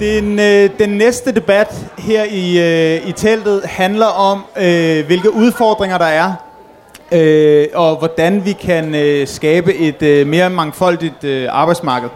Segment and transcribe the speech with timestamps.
[0.00, 5.98] Den, øh, den næste debat her i, øh, i teltet handler om, øh, hvilke udfordringer
[5.98, 6.32] der er,
[7.12, 12.08] øh, og hvordan vi kan øh, skabe et øh, mere mangfoldigt øh, arbejdsmarked.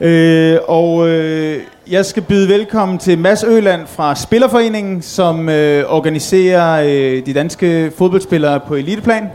[0.00, 1.60] Øh, og øh,
[1.90, 7.92] jeg skal byde velkommen til Mads Øland fra Spillerforeningen, som øh, organiserer øh, de danske
[7.98, 9.28] fodboldspillere på eliteplan.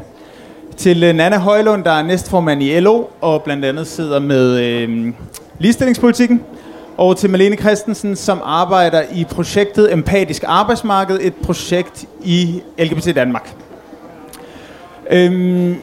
[0.78, 5.14] Til øh, Nana Højlund, der er næstformand i LO, og blandt andet sidder med øh,
[5.60, 6.42] ligestillingspolitikken
[7.00, 13.56] og til Malene Christensen, som arbejder i projektet Empatisk Arbejdsmarked, et projekt i LGBT Danmark.
[15.10, 15.76] Øhm,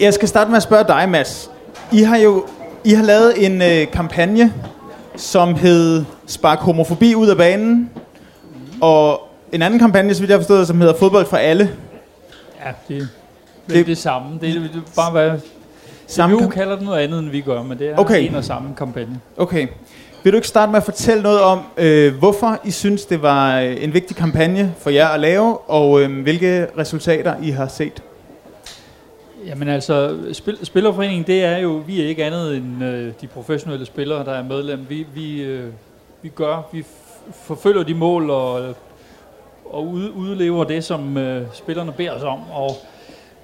[0.00, 1.50] jeg skal starte med at spørge dig, Mads.
[1.92, 2.46] I har jo
[2.84, 4.52] I har lavet en øh, kampagne,
[5.16, 7.90] som hed Spark homofobi ud af banen,
[8.80, 9.20] og
[9.52, 11.70] en anden kampagne, så vidt jeg har forstået, som hedder Fodbold for alle.
[12.64, 13.08] Ja, det, det,
[13.74, 14.38] det er det samme.
[14.40, 14.60] Det er,
[14.96, 15.30] bare, hvad
[16.06, 18.28] Samme CBU kalder det noget andet, end vi gør, men det er Okay.
[18.28, 19.20] en og samme kampagne.
[19.36, 19.66] Okay.
[20.24, 23.60] Vil du ikke starte med at fortælle noget om, øh, hvorfor I synes, det var
[23.60, 28.02] øh, en vigtig kampagne for jer at lave, og øh, hvilke resultater I har set?
[29.46, 33.86] Jamen altså, spil, Spillerforeningen, det er jo, vi er ikke andet end øh, de professionelle
[33.86, 34.86] spillere, der er medlem.
[34.88, 35.68] Vi, vi, øh,
[36.22, 38.74] vi gør, vi f- forfølger de mål og,
[39.70, 42.38] og ud, udlever det, som øh, spillerne beder os om.
[42.52, 42.70] Og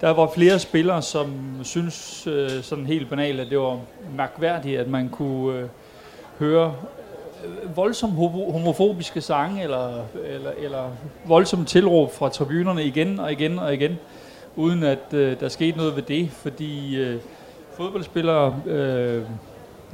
[0.01, 1.27] der var flere spillere, som
[1.63, 3.79] synes øh, sådan helt banalt, at det var
[4.17, 5.65] mærkværdigt, at man kunne øh,
[6.39, 6.75] høre
[7.45, 8.15] øh, voldsomt
[8.53, 10.91] homofobiske sange eller, eller, eller
[11.25, 13.99] voldsomme tilråb fra tribunerne igen og igen og igen
[14.57, 17.21] uden at øh, der skete noget ved det, fordi øh,
[17.77, 19.23] fodboldspillere, øh,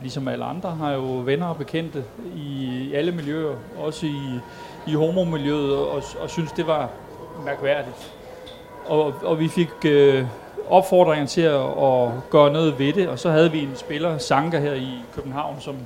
[0.00, 2.04] ligesom alle andre, har jo venner og bekendte
[2.36, 4.40] i, alle miljøer, også i,
[4.86, 6.90] i homomiljøet, og, og synes, det var
[7.44, 8.14] mærkværdigt.
[8.86, 10.26] Og, og vi fik øh,
[10.68, 14.58] opfordringen til at, at gøre noget ved det, og så havde vi en spiller, Sanka,
[14.60, 15.76] her i København, som,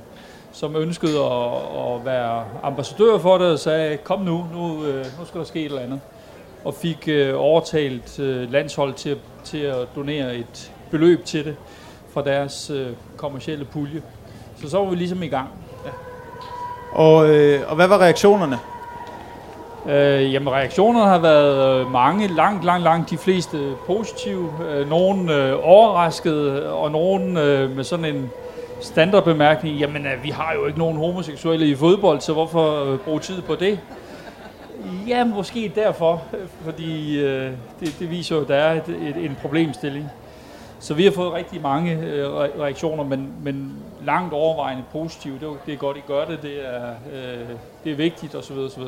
[0.59, 5.25] som ønskede at, at være ambassadør for det, og sagde, kom nu, nu, øh, nu
[5.25, 5.99] skal der ske et eller andet
[6.65, 11.55] og fik øh, overtalt øh, landshold til, til at donere et beløb til det
[12.13, 12.87] fra deres øh,
[13.17, 14.01] kommercielle pulje.
[14.61, 15.47] Så så var vi ligesom i gang.
[16.91, 18.59] Og, øh, og hvad var reaktionerne?
[19.89, 24.49] Øh, jamen reaktionerne har været øh, mange, langt, langt, langt de fleste positive.
[24.69, 28.31] Øh, nogle øh, overraskede, og nogle øh, med sådan en
[28.81, 33.19] standardbemærkning, jamen øh, vi har jo ikke nogen homoseksuelle i fodbold, så hvorfor øh, bruge
[33.19, 33.79] tid på det?
[35.07, 39.25] Ja, måske derfor, øh, fordi øh, det, det viser jo, at der er et, et,
[39.25, 40.05] en problemstilling.
[40.79, 43.73] Så vi har fået rigtig mange øh, reaktioner, men, men
[44.05, 45.33] langt overvejende positive.
[45.39, 46.41] Det er, det er godt, I gør det.
[46.41, 47.49] Det er, øh,
[47.83, 48.57] det er vigtigt osv.
[48.57, 48.83] osv.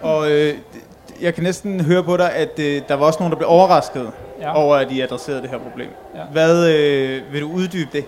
[0.00, 0.54] Og øh,
[1.20, 4.12] jeg kan næsten høre på dig, at øh, der var også nogen, der blev overrasket
[4.40, 4.56] ja.
[4.56, 5.88] Over, at I adresserede det her problem.
[6.16, 6.22] Ja.
[6.32, 8.04] Hvad øh, vil du uddybe det?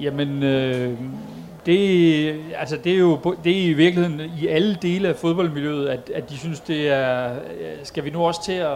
[0.00, 0.92] Jamen, øh,
[1.66, 6.10] det, altså det er jo det er i virkeligheden i alle dele af fodboldmiljøet, at,
[6.14, 7.24] at de synes, det er,
[7.60, 8.68] øh, skal vi nu også til at,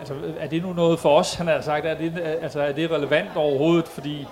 [0.00, 2.90] altså er det nu noget for os, han har sagt, er det, altså, er det
[2.90, 4.26] relevant overhovedet, fordi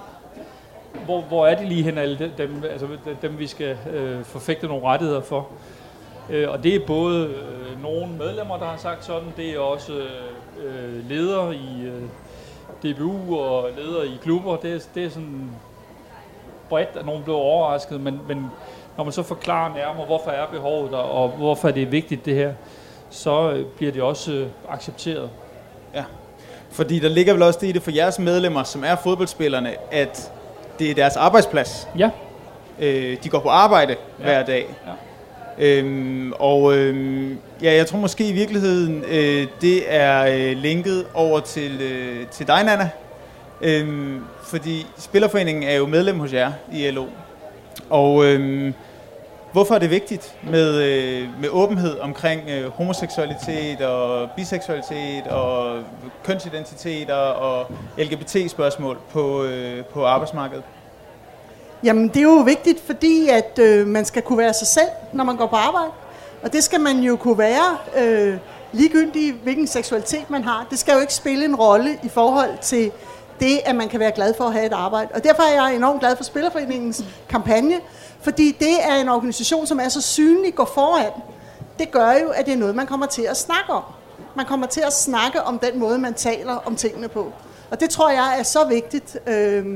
[1.04, 2.87] hvor, hvor er de lige hen, alle de- dem, altså
[3.22, 5.48] dem vi skal øh, forfægte nogle rettigheder for?
[6.30, 9.92] Øh, og det er både øh, nogle medlemmer, der har sagt sådan, det er også
[10.64, 12.02] øh, ledere i øh,
[12.92, 15.50] DBU og ledere i klubber, det er, det er sådan
[16.68, 18.46] bredt, at nogen blev overrasket, men, men
[18.96, 22.34] når man så forklarer nærmere, hvorfor er behovet der, og hvorfor er det vigtigt det
[22.34, 22.52] her,
[23.10, 25.30] så øh, bliver det også øh, accepteret.
[26.70, 30.32] Fordi der ligger vel også det i det for jeres medlemmer, som er fodboldspillerne, at
[30.78, 31.88] det er deres arbejdsplads.
[31.98, 32.10] Ja.
[32.78, 34.24] Øh, de går på arbejde Ja.
[34.24, 34.66] hver dag.
[34.86, 34.92] Ja.
[35.59, 41.41] Øhm, og øhm, ja, jeg tror måske i virkeligheden, øh, det er øh, linket over
[41.41, 42.91] til, øh, til dig, Nana.
[43.60, 47.06] Øhm, fordi Spillerforeningen er jo medlem hos jer i LO.
[47.91, 48.75] Og øhm,
[49.53, 55.82] hvorfor er det vigtigt med, øh, med åbenhed omkring øh, homoseksualitet og biseksualitet og
[56.25, 57.66] kønsidentiteter og
[57.98, 60.64] LGBT-spørgsmål på, øh, på arbejdsmarkedet?
[61.84, 65.25] Jamen, det er jo vigtigt, fordi at øh, man skal kunne være sig selv, når
[65.25, 65.90] man går på arbejde.
[66.42, 68.36] Og det skal man jo kunne være, øh,
[68.72, 70.66] ligegyldigt hvilken seksualitet man har.
[70.70, 72.92] Det skal jo ikke spille en rolle i forhold til
[73.40, 75.08] det, at man kan være glad for at have et arbejde.
[75.14, 77.81] Og derfor er jeg enormt glad for Spillerforeningens kampagne,
[78.20, 81.12] fordi det er en organisation, som er så synlig, går foran.
[81.78, 83.82] Det gør jo, at det er noget, man kommer til at snakke om.
[84.37, 87.32] Man kommer til at snakke om den måde, man taler om tingene på.
[87.70, 89.16] Og det tror jeg er så vigtigt.
[89.26, 89.66] Øh,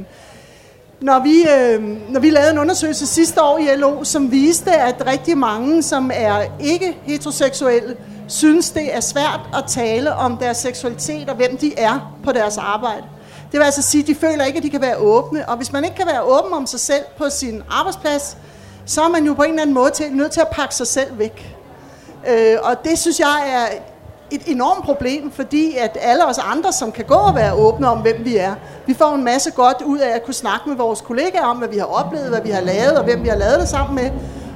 [1.01, 5.07] når vi, øh, når vi lavede en undersøgelse sidste år i LO, som viste, at
[5.07, 7.97] rigtig mange, som er ikke heteroseksuelle,
[8.29, 12.59] synes, det er svært at tale om deres seksualitet og hvem de er på deres
[12.59, 13.05] arbejde.
[13.53, 15.49] Det vil altså sige, at de føler ikke, at de kan være åbne.
[15.49, 18.37] Og hvis man ikke kan være åben om sig selv på sin arbejdsplads,
[18.87, 20.87] så er man jo på en eller anden måde til, nødt til at pakke sig
[20.87, 21.57] selv væk.
[22.29, 23.67] Øh, og det synes jeg er
[24.31, 27.99] et enormt problem, fordi at alle os andre, som kan gå og være åbne om,
[27.99, 28.55] hvem vi er,
[28.87, 31.69] vi får en masse godt ud af at kunne snakke med vores kollegaer om, hvad
[31.69, 34.11] vi har oplevet, hvad vi har lavet, og hvem vi har lavet det sammen med.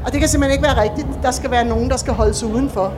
[0.07, 1.07] Og det kan simpelthen ikke være rigtigt.
[1.23, 2.93] Der skal være nogen, der skal holdes udenfor.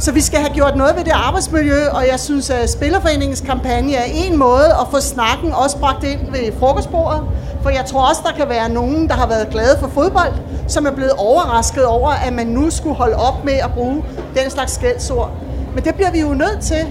[0.00, 3.94] Så vi skal have gjort noget ved det arbejdsmiljø, og jeg synes, at Spillerforeningens kampagne
[3.94, 7.22] er en måde at få snakken også bragt ind ved frokostbordet.
[7.62, 10.32] For jeg tror også, der kan være nogen, der har været glade for fodbold,
[10.68, 14.04] som er blevet overrasket over, at man nu skulle holde op med at bruge
[14.36, 15.30] den slags skældsord.
[15.74, 16.86] Men det bliver vi jo nødt til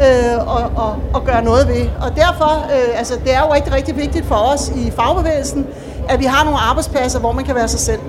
[0.00, 1.86] øh, at, at, at gøre noget ved.
[2.00, 5.66] Og derfor, øh, altså det er jo rigtig, rigtig vigtigt for os i fagbevægelsen,
[6.08, 8.00] at vi har nogle arbejdspladser, hvor man kan være sig selv.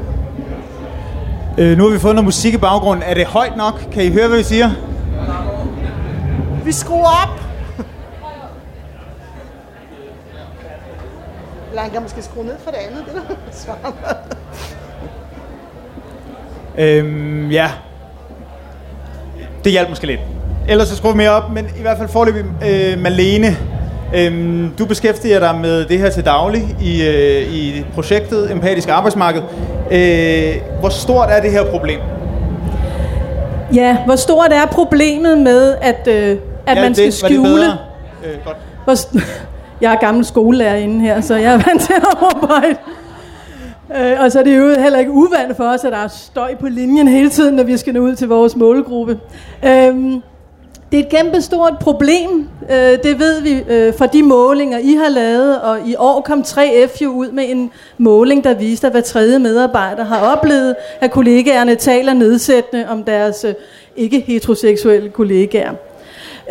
[1.58, 3.04] Øh, nu har vi fået noget musik i baggrunden.
[3.04, 3.74] Er det højt nok?
[3.92, 4.72] Kan I høre, hvad vi siger?
[6.66, 7.40] Vi skruer op.
[11.70, 13.06] Eller han kan måske skrue ned for det andet.
[13.06, 14.14] Det er der.
[16.78, 17.72] Øhm, ja.
[19.64, 20.20] Det hjalp måske lidt.
[20.70, 23.58] Ellers så skruer vi mere op, men i hvert fald forløbig øh, Malene.
[24.16, 29.42] Øhm, du beskæftiger dig med det her til daglig i, øh, i projektet Empatisk Arbejdsmarked.
[29.92, 32.00] Øh, hvor stort er det her problem?
[33.74, 36.38] Ja, hvor stort er problemet med, at, øh,
[36.68, 37.44] at ja, man skal det, det skjule...
[37.44, 37.78] bedre?
[38.24, 38.58] Øh, godt.
[38.84, 38.96] Hvor,
[39.82, 42.76] jeg er gammel skolelærer inde her, så jeg er vant til at arbejde.
[43.98, 46.56] Øh, og så er det jo heller ikke uvandt for os, at der er støj
[46.56, 49.20] på linjen hele tiden, når vi skal nå ud til vores målgruppe.
[49.66, 50.22] Øhm,
[50.92, 54.94] det er et kæmpe stort problem, øh, det ved vi øh, fra de målinger, I
[54.94, 58.94] har lavet, og i år kom 3F jo ud med en måling, der viste, at
[58.94, 63.54] hver tredje medarbejder har oplevet, at kollegaerne taler nedsættende om deres øh,
[63.96, 65.72] ikke-heteroseksuelle kollegaer.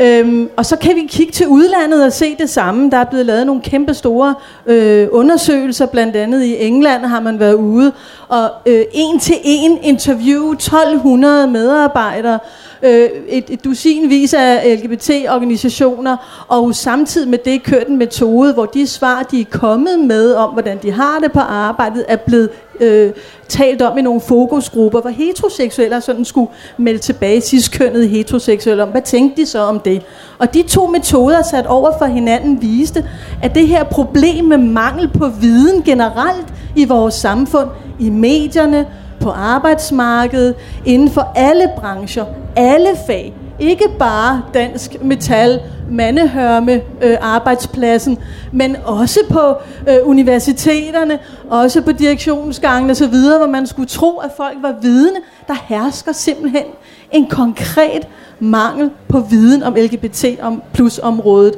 [0.00, 2.90] Øhm, og så kan vi kigge til udlandet og se det samme.
[2.90, 4.34] Der er blevet lavet nogle kæmpe store
[4.66, 7.92] øh, undersøgelser, blandt andet i England har man været ude
[8.28, 12.38] og øh, en til en interview 1200 medarbejdere,
[12.82, 18.86] øh, et, et dusinvis af LGBT-organisationer, og samtidig med det kørt en metode, hvor de
[18.86, 22.50] svar, de er kommet med om, hvordan de har det på arbejdet, er blevet
[22.80, 23.12] øh,
[23.48, 29.02] talt om i nogle fokusgrupper, hvor heteroseksuelle sådan skulle melde tilbage sidstkønnede heteroseksuelle om, hvad
[29.02, 30.02] tænkte de så om det?
[30.38, 33.08] Og de to metoder sat over for hinanden viste,
[33.42, 36.46] at det her problem med mangel på viden generelt
[36.76, 37.68] i vores samfund,
[38.00, 38.86] i medierne,
[39.20, 40.54] på arbejdsmarkedet,
[40.84, 42.24] inden for alle brancher,
[42.56, 45.60] alle fag, ikke bare dansk metal,
[45.90, 48.18] mandehørme øh, arbejdspladsen,
[48.52, 49.54] men også på
[49.90, 51.18] øh, universiteterne,
[51.50, 55.18] også på direktionsgangen og så videre, hvor man skulle tro, at folk var vidne.
[55.48, 56.64] Der hersker simpelthen
[57.12, 58.08] en konkret
[58.40, 61.54] mangel på viden om LGBT om plus området.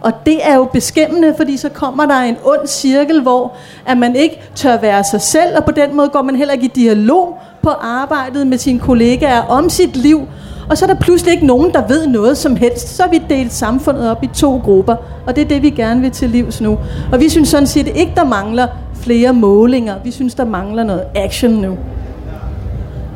[0.00, 3.56] Og det er jo beskæmmende, fordi så kommer der en ond cirkel, hvor
[3.86, 6.64] at man ikke tør være sig selv, og på den måde går man heller ikke
[6.64, 10.28] i dialog på arbejdet med sine kollegaer om sit liv.
[10.70, 12.96] Og så er der pludselig ikke nogen, der ved noget som helst.
[12.96, 14.96] Så har vi delt samfundet op i to grupper,
[15.26, 16.78] og det er det, vi gerne vil til livs nu.
[17.12, 18.66] Og vi synes sådan set ikke, der mangler
[19.00, 19.94] flere målinger.
[20.04, 21.76] Vi synes, der mangler noget action nu.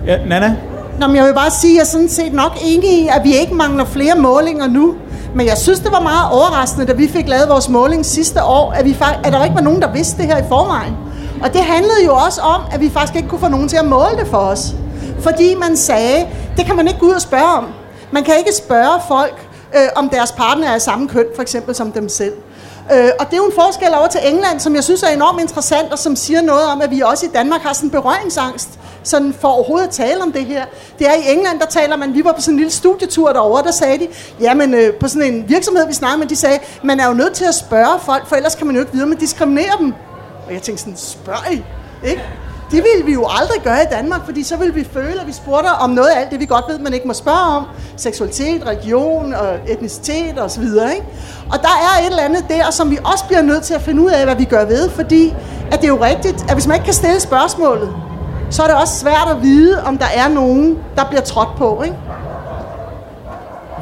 [0.07, 0.57] Ja, Nana?
[1.01, 3.21] Nå, men jeg vil bare sige, at jeg er sådan set nok enig i, at
[3.25, 4.95] vi ikke mangler flere målinger nu.
[5.35, 8.73] Men jeg synes, det var meget overraskende, da vi fik lavet vores måling sidste år,
[8.73, 10.95] at, vi, at der ikke var nogen, der vidste det her i forvejen.
[11.43, 13.85] Og det handlede jo også om, at vi faktisk ikke kunne få nogen til at
[13.85, 14.75] måle det for os.
[15.21, 17.67] Fordi man sagde, det kan man ikke gå ud og spørge om.
[18.13, 21.75] Man kan ikke spørge folk, øh, om deres partner er af samme køn, for eksempel
[21.75, 22.33] som dem selv.
[22.93, 25.41] Øh, og det er jo en forskel over til England, som jeg synes er enormt
[25.41, 28.69] interessant, og som siger noget om, at vi også i Danmark har sådan en berøringsangst,
[29.03, 30.65] sådan for overhovedet at tale om det her.
[30.99, 33.63] Det er i England, der taler man, vi var på sådan en lille studietur derovre,
[33.63, 34.09] der sagde de,
[34.41, 37.33] jamen øh, på sådan en virksomhed, vi snakkede med, de sagde, man er jo nødt
[37.33, 39.95] til at spørge folk, for ellers kan man jo ikke videre med man diskriminerer dem.
[40.47, 41.63] Og jeg tænkte sådan, spørg I,
[42.09, 42.23] ikke?
[42.71, 45.33] Det ville vi jo aldrig gøre i Danmark, fordi så ville vi føle, at vi
[45.33, 47.65] spurgte om noget af alt det, vi godt ved, man ikke må spørge om.
[47.97, 50.63] Seksualitet, religion og etnicitet osv.
[50.63, 51.07] Ikke?
[51.53, 54.03] Og der er et eller andet der, som vi også bliver nødt til at finde
[54.03, 55.35] ud af, hvad vi gør ved, fordi
[55.73, 57.95] at det er jo rigtigt, at hvis man ikke kan stille spørgsmålet,
[58.51, 61.83] så er det også svært at vide, om der er nogen, der bliver trådt på.
[61.83, 61.97] Ikke?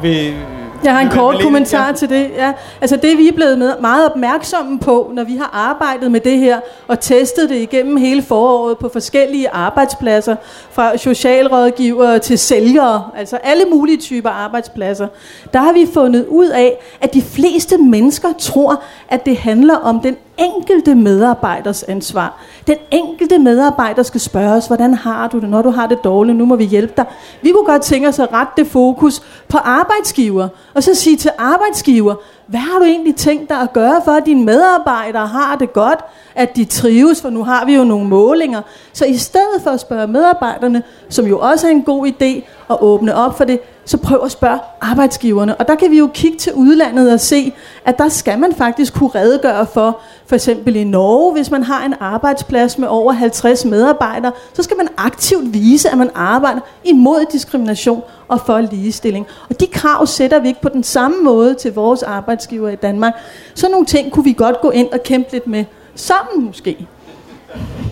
[0.01, 0.35] Vil,
[0.83, 1.93] jeg har en kort kommentar ja.
[1.93, 2.31] til det.
[2.35, 2.53] Ja.
[2.81, 6.59] Altså det vi er blevet meget opmærksomme på, når vi har arbejdet med det her
[6.87, 10.35] og testet det igennem hele foråret på forskellige arbejdspladser,
[10.71, 15.07] fra socialrådgivere til sælgere, altså alle mulige typer arbejdspladser,
[15.53, 19.99] der har vi fundet ud af, at de fleste mennesker tror, at det handler om
[19.99, 22.41] den enkelte medarbejders ansvar.
[22.67, 26.45] Den enkelte medarbejder skal spørges, hvordan har du det, når du har det dårligt, nu
[26.45, 27.05] må vi hjælpe dig.
[27.41, 31.31] Vi kunne godt tænke os at rette det fokus på arbejdsgiver, og så sige til
[31.37, 32.15] arbejdsgiver,
[32.47, 35.99] hvad har du egentlig tænkt dig at gøre for, at dine medarbejdere har det godt,
[36.35, 38.61] at de trives, for nu har vi jo nogle målinger.
[38.93, 42.77] Så i stedet for at spørge medarbejderne, som jo også er en god idé at
[42.81, 45.55] åbne op for det, så prøv at spørge arbejdsgiverne.
[45.55, 47.53] Og der kan vi jo kigge til udlandet og se,
[47.85, 51.85] at der skal man faktisk kunne redegøre for, for eksempel i Norge, hvis man har
[51.85, 57.25] en arbejdsplads med over 50 medarbejdere, så skal man aktivt vise, at man arbejder imod
[57.31, 59.27] diskrimination og for ligestilling.
[59.49, 63.13] Og de krav sætter vi ikke på den samme måde til vores arbejdsgiver i Danmark.
[63.53, 65.65] Så nogle ting kunne vi godt gå ind og kæmpe lidt med
[65.95, 66.87] sammen måske.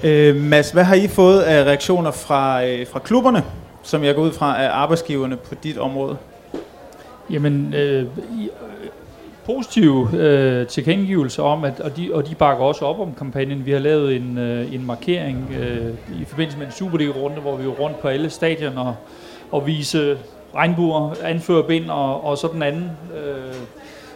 [0.04, 3.44] Øh, Mads, hvad har I fået af reaktioner fra, øh, fra klubberne,
[3.84, 6.18] som jeg går ud fra af arbejdsgiverne på dit område?
[7.30, 8.06] Jamen, øh,
[8.40, 8.50] i,
[9.46, 13.66] positive øh, tilkendegivelser om, at, og, de, og de bakker også op om kampagnen.
[13.66, 17.64] Vi har lavet en, øh, en markering øh, i forbindelse med en Superliga-runde, hvor vi
[17.64, 18.94] er rundt på alle stadioner
[19.52, 20.18] og, vise
[20.56, 23.56] regnbuer, anføre bind og, og sådan anden, øh,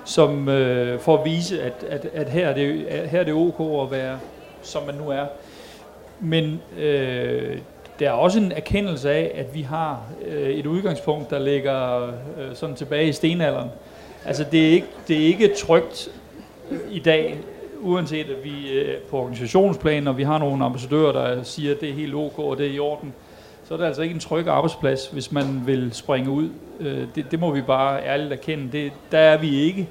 [0.05, 3.85] som øh, for at vise, at, at, at her, er det, her er det ok
[3.85, 4.19] at være,
[4.61, 5.25] som man nu er.
[6.19, 7.57] Men øh,
[7.99, 12.11] der er også en erkendelse af, at vi har øh, et udgangspunkt, der ligger øh,
[12.53, 13.69] sådan tilbage i stenalderen.
[14.25, 16.09] Altså det er ikke, det er ikke trygt
[16.71, 17.39] øh, i dag,
[17.81, 21.89] uanset at vi øh, på organisationsplan, og vi har nogle ambassadører, der siger, at det
[21.89, 23.13] er helt ok, og det er i orden,
[23.69, 26.49] så er det altså ikke en tryg arbejdsplads, hvis man vil springe ud.
[26.79, 28.71] Øh, det, det må vi bare ærligt erkende.
[28.71, 29.89] Det, der er vi ikke.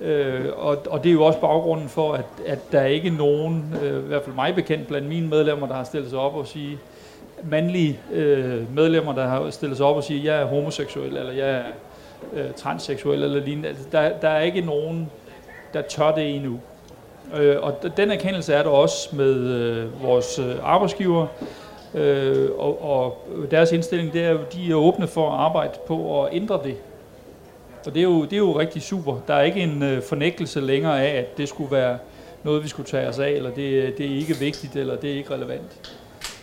[0.00, 3.74] Øh, og, og det er jo også baggrunden for, at, at der er ikke nogen,
[3.82, 6.46] øh, i hvert fald mig bekendt blandt mine medlemmer, der har stillet sig op og
[6.46, 6.78] sige,
[7.44, 11.50] mandlige øh, medlemmer, der har stillet sig op og sige, jeg er homoseksuel, eller jeg
[11.50, 11.64] er
[12.32, 13.68] øh, transseksuel, eller lignende.
[13.68, 15.10] Altså, der, der er ikke nogen,
[15.74, 16.60] der tør det endnu.
[17.36, 21.26] Øh, og den erkendelse er der også med øh, vores øh, arbejdsgiver,
[21.96, 26.34] øh, og, og deres indstilling, det er de er åbne for at arbejde på at
[26.34, 26.76] ændre det.
[27.86, 29.20] Og det er jo, det er jo rigtig super.
[29.28, 31.98] Der er ikke en øh, fornægtelse længere af, at det skulle være
[32.42, 35.10] noget, vi skulle tage os af, eller det, øh, det er ikke vigtigt, eller det
[35.12, 35.96] er ikke relevant.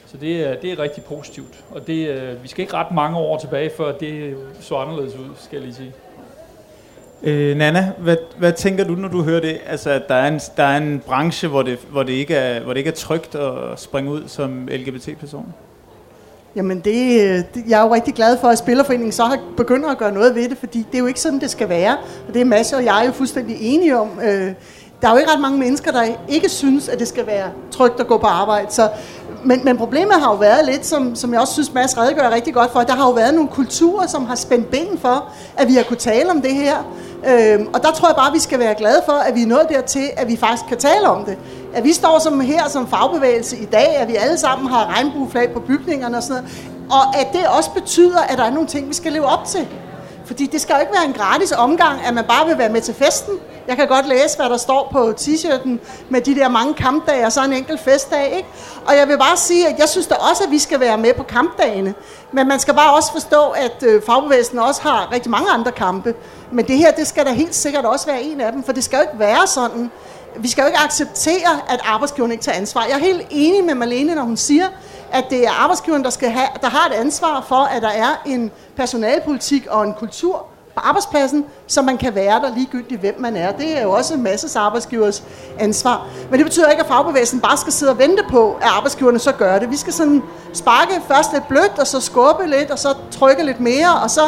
[0.06, 1.64] Så det er, det er rigtig positivt.
[1.72, 5.30] Og det, øh, vi skal ikke ret mange år tilbage, før det så anderledes ud,
[5.36, 5.94] skal jeg lige sige.
[7.24, 9.58] Øh, Nana, hvad, hvad tænker du, når du hører det?
[9.68, 12.64] Altså, at der er en, der er en branche, hvor det, hvor, det ikke er,
[12.64, 15.54] hvor det ikke er trygt at springe ud som LGBT-person?
[16.56, 19.86] Jamen det, øh, det, jeg er jo rigtig glad for, at Spillerforeningen så har begyndt
[19.92, 21.98] at gøre noget ved det, fordi det er jo ikke sådan, det skal være.
[22.28, 24.10] Og det er masser, og jeg er jo fuldstændig enige om.
[24.24, 24.54] Øh,
[25.02, 28.00] der er jo ikke ret mange mennesker, der ikke synes, at det skal være trygt
[28.00, 28.68] at gå på arbejde.
[28.70, 28.90] Så,
[29.46, 32.54] men, men problemet har jo været lidt, som, som jeg også synes, Mads redegør rigtig
[32.54, 35.68] godt for, at der har jo været nogle kulturer, som har spændt ben for, at
[35.68, 36.78] vi har kunne tale om det her.
[37.28, 39.48] Øhm, og der tror jeg bare, at vi skal være glade for, at vi er
[39.48, 41.38] nået dertil, at vi faktisk kan tale om det.
[41.74, 45.54] At vi står som her som fagbevægelse i dag, at vi alle sammen har regnbueflag
[45.54, 46.74] på bygningerne og sådan noget.
[46.92, 49.68] Og at det også betyder, at der er nogle ting, vi skal leve op til.
[50.26, 52.82] Fordi det skal jo ikke være en gratis omgang, at man bare vil være med
[52.82, 53.34] til festen.
[53.68, 57.32] Jeg kan godt læse, hvad der står på t-shirten med de der mange kampdage og
[57.32, 58.34] så en enkelt festdag.
[58.38, 58.50] Ikke?
[58.86, 61.14] Og jeg vil bare sige, at jeg synes da også, at vi skal være med
[61.14, 61.94] på kampdagene.
[62.32, 66.16] Men man skal bare også forstå, at øh, fagbevægelsen også har rigtig mange andre kampe.
[66.52, 68.84] Men det her, det skal da helt sikkert også være en af dem, for det
[68.84, 69.92] skal jo ikke være sådan.
[70.36, 72.86] Vi skal jo ikke acceptere, at arbejdsgiveren ikke tager ansvar.
[72.86, 74.66] Jeg er helt enig med Marlene, når hun siger,
[75.14, 78.22] at det er arbejdsgiveren, der, skal have, der har et ansvar for, at der er
[78.26, 83.36] en personalpolitik og en kultur på arbejdspladsen, så man kan være der ligegyldigt, hvem man
[83.36, 83.52] er.
[83.52, 85.24] Det er jo også en masse arbejdsgivers
[85.60, 86.08] ansvar.
[86.30, 89.32] Men det betyder ikke, at fagbevægelsen bare skal sidde og vente på, at arbejdsgiverne så
[89.32, 89.72] gør det.
[89.72, 93.60] Vi skal sådan sparke først lidt blødt, og så skubbe lidt, og så trykke lidt
[93.60, 94.22] mere, og så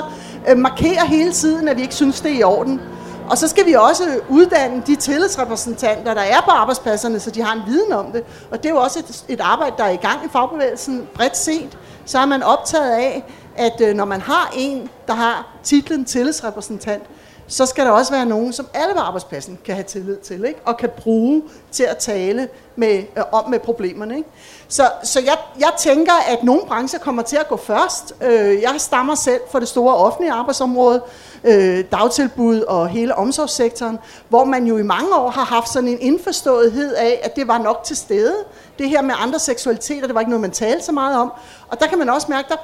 [0.49, 2.81] øh, markere hele tiden, at vi ikke synes, det er i orden.
[3.29, 7.53] Og så skal vi også uddanne de tillidsrepræsentanter, der er på arbejdspladserne, så de har
[7.53, 8.23] en viden om det.
[8.51, 11.37] Og det er jo også et, et arbejde, der er i gang i fagbevægelsen bredt
[11.37, 11.77] set.
[12.05, 13.23] Så er man optaget af,
[13.55, 17.03] at øh, når man har en, der har titlen tillidsrepræsentant,
[17.47, 20.59] så skal der også være nogen, som alle på arbejdspladsen kan have tillid til, ikke?
[20.65, 24.17] og kan bruge til at tale med, øh, om med problemerne.
[24.17, 24.29] Ikke?
[24.67, 28.13] Så, så jeg, jeg tænker, at nogle brancher kommer til at gå først.
[28.21, 31.01] Øh, jeg stammer selv for det store offentlige arbejdsområde,
[31.43, 33.99] øh, dagtilbud og hele omsorgssektoren,
[34.29, 37.57] hvor man jo i mange år har haft sådan en indforståethed af, at det var
[37.57, 38.35] nok til stede.
[38.79, 41.31] Det her med andre seksualiteter, det var ikke noget, man talte så meget om.
[41.67, 42.55] Og der kan man også mærke, der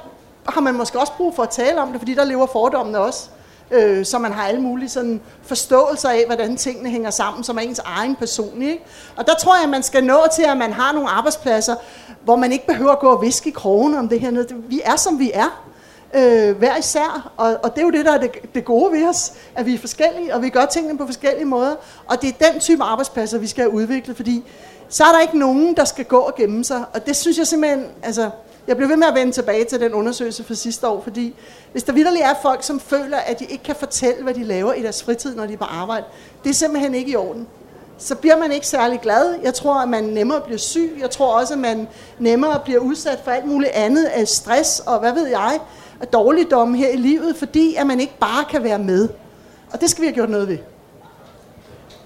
[0.48, 3.28] har man måske også brug for at tale om det, fordi der lever fordommene også.
[3.30, 3.41] Øh,
[3.72, 7.60] øh, så man har alle mulige sådan forståelser af, hvordan tingene hænger sammen, som er
[7.60, 8.62] ens egen person.
[8.62, 8.84] Ikke?
[9.16, 11.74] Og der tror jeg, at man skal nå til, at man har nogle arbejdspladser,
[12.24, 14.44] hvor man ikke behøver at gå og viske i krogen om det her.
[14.68, 15.62] Vi er, som vi er
[16.14, 19.08] øh, hver især, og, og det er jo det, der er det, det gode ved
[19.08, 21.74] os, at vi er forskellige, og vi gør tingene på forskellige måder,
[22.06, 24.44] og det er den type arbejdspladser, vi skal udvikle, fordi
[24.88, 27.46] så er der ikke nogen, der skal gå og gemme sig, og det synes jeg
[27.46, 28.30] simpelthen, altså,
[28.66, 31.34] jeg bliver ved med at vende tilbage til den undersøgelse fra sidste år, fordi
[31.72, 34.72] hvis der vidderligt er folk, som føler, at de ikke kan fortælle, hvad de laver
[34.72, 36.04] i deres fritid, når de er på arbejde,
[36.44, 37.46] det er simpelthen ikke i orden.
[37.98, 39.38] Så bliver man ikke særlig glad.
[39.42, 40.98] Jeg tror, at man nemmere bliver syg.
[41.00, 41.88] Jeg tror også, at man
[42.18, 45.60] nemmere bliver udsat for alt muligt andet af stress og hvad ved jeg,
[46.00, 49.08] af dårligdom her i livet, fordi at man ikke bare kan være med.
[49.72, 50.58] Og det skal vi have gjort noget ved.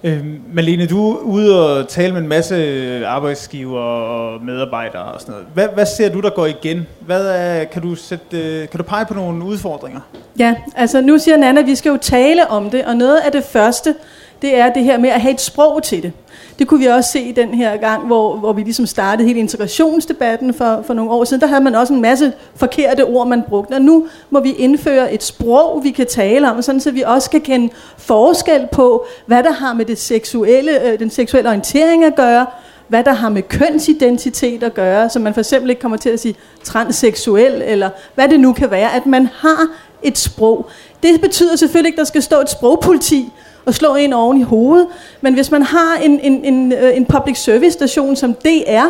[0.07, 5.31] Øh, Malene, du er ude og tale med en masse arbejdsgiver og medarbejdere og sådan
[5.31, 5.47] noget.
[5.53, 6.87] Hvad, hvad ser du, der går igen?
[6.99, 9.99] Hvad er, kan, du sætte, øh, kan du pege på nogle udfordringer?
[10.39, 13.31] Ja, altså nu siger Nana, at vi skal jo tale om det, og noget af
[13.31, 13.95] det første,
[14.41, 16.11] det er det her med at have et sprog til det.
[16.59, 19.39] Det kunne vi også se i den her gang, hvor, hvor vi ligesom startede hele
[19.39, 21.41] integrationsdebatten for, for nogle år siden.
[21.41, 23.73] Der havde man også en masse forkerte ord, man brugte.
[23.73, 27.29] Og nu må vi indføre et sprog, vi kan tale om, sådan så vi også
[27.29, 32.15] kan kende forskel på, hvad der har med det seksuelle, øh, den seksuelle orientering at
[32.15, 32.45] gøre,
[32.87, 36.19] hvad der har med kønsidentitet at gøre, så man for eksempel ikke kommer til at
[36.19, 39.67] sige transseksuel, eller hvad det nu kan være, at man har
[40.03, 40.69] et sprog.
[41.03, 43.31] Det betyder selvfølgelig ikke, at der skal stå et sprogpoliti
[43.67, 44.87] og slå en oven i hovedet.
[45.21, 48.85] Men hvis man har en, en, en, øh, en public service station som DR,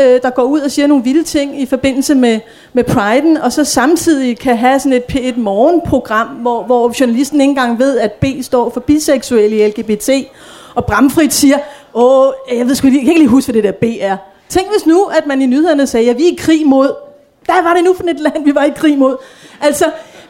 [0.00, 2.40] øh, der går ud og siger nogle vilde ting i forbindelse med,
[2.72, 7.50] med Pride'en, og så samtidig kan have sådan et, et morgenprogram, hvor, hvor journalisten ikke
[7.50, 10.10] engang ved, at B står for biseksuel i LGBT,
[10.74, 11.58] og Bramfrit siger,
[11.94, 14.16] åh, jeg, ved sgu, jeg kan ikke lige huske, hvad det der B er.
[14.48, 16.94] Tænk hvis nu, at man i nyhederne sagde, at vi er i krig mod,
[17.44, 19.16] hvad var det nu for et land, vi var i krig mod?
[19.60, 19.84] Altså,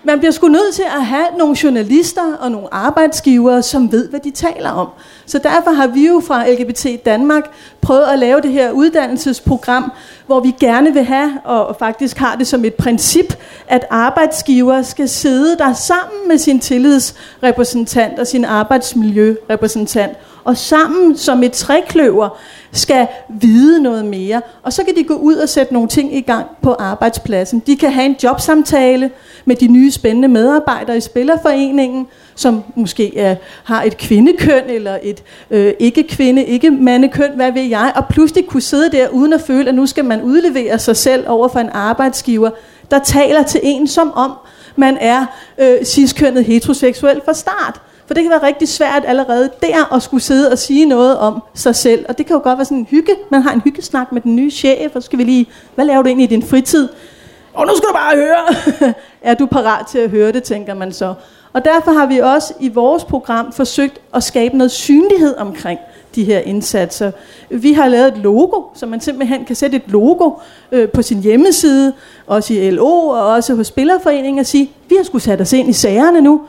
[0.05, 4.21] man bliver sgu nødt til at have nogle journalister og nogle arbejdsgivere, som ved, hvad
[4.21, 4.89] de taler om.
[5.27, 9.93] Så derfor har vi jo fra LGBT Danmark prøvet at lave det her uddannelsesprogram,
[10.27, 13.35] hvor vi gerne vil have, og faktisk har det som et princip,
[13.69, 21.43] at arbejdsgiver skal sidde der sammen med sin tillidsrepræsentant og sin arbejdsmiljørepræsentant, og sammen som
[21.43, 22.29] et trækløver
[22.73, 24.43] skal vide noget mere.
[24.63, 27.63] Og så kan de gå ud og sætte nogle ting i gang på arbejdspladsen.
[27.67, 29.11] De kan have en jobsamtale
[29.45, 35.23] med de nye spændende medarbejdere i Spillerforeningen, som måske er, har et kvindekøn eller et
[35.51, 39.75] øh, ikke-kvinde, ikke-mandekøn, hvad ved jeg, og pludselig kunne sidde der uden at føle, at
[39.75, 42.51] nu skal man udlevere sig selv over for en arbejdsgiver,
[42.91, 44.33] der taler til en som om,
[44.77, 45.27] man er
[45.59, 47.81] øh, ciskønnet heteroseksuel fra start.
[48.07, 51.43] For det kan være rigtig svært allerede der at skulle sidde og sige noget om
[51.55, 52.05] sig selv.
[52.09, 53.13] Og det kan jo godt være sådan en hygge.
[53.31, 56.03] Man har en hyggesnak med den nye chef, og så skal vi lige, hvad laver
[56.03, 56.89] du egentlig i din fritid?
[57.55, 58.95] Og nu skal du bare høre.
[59.31, 61.15] er du parat til at høre det, tænker man så.
[61.53, 65.79] Og derfor har vi også i vores program forsøgt at skabe noget synlighed omkring
[66.15, 67.11] de her indsatser.
[67.51, 70.31] Vi har lavet et logo, så man simpelthen kan sætte et logo
[70.73, 71.93] øh, på sin hjemmeside,
[72.27, 75.69] også i LO og også hos Spillerforeningen og sige, vi har skulle sat os ind
[75.69, 76.41] i sagerne nu.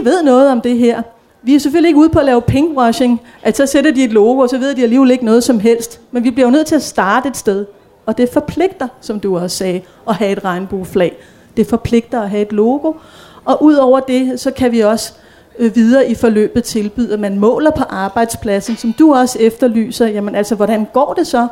[0.00, 1.02] Vi ved noget om det her.
[1.42, 4.38] Vi er selvfølgelig ikke ude på at lave pinkwashing, at så sætter de et logo,
[4.38, 6.00] og så ved de alligevel ikke noget som helst.
[6.10, 7.66] Men vi bliver jo nødt til at starte et sted.
[8.06, 11.16] Og det forpligter, som du også sagde, at have et regnbueflag.
[11.56, 12.92] Det forpligter at have et logo.
[13.44, 15.12] Og ud over det, så kan vi også
[15.58, 20.06] øh, videre i forløbet tilbyde, at man måler på arbejdspladsen, som du også efterlyser.
[20.06, 21.48] Jamen altså, hvordan går det så?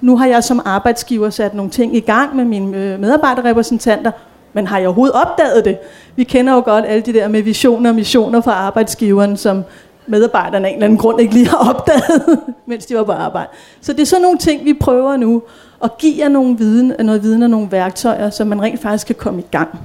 [0.00, 4.10] Nu har jeg som arbejdsgiver sat nogle ting i gang med mine øh, medarbejderrepræsentanter,
[4.52, 5.78] men har jeg overhovedet opdaget det?
[6.16, 9.64] Vi kender jo godt alle de der med visioner og missioner fra arbejdsgiveren, som
[10.06, 13.48] medarbejderne af en eller anden grund ikke lige har opdaget, mens de var på arbejde.
[13.80, 15.42] Så det er sådan nogle ting, vi prøver nu,
[15.84, 19.16] at give jer nogle viden, noget viden og nogle værktøjer, så man rent faktisk kan
[19.16, 19.78] komme i gang.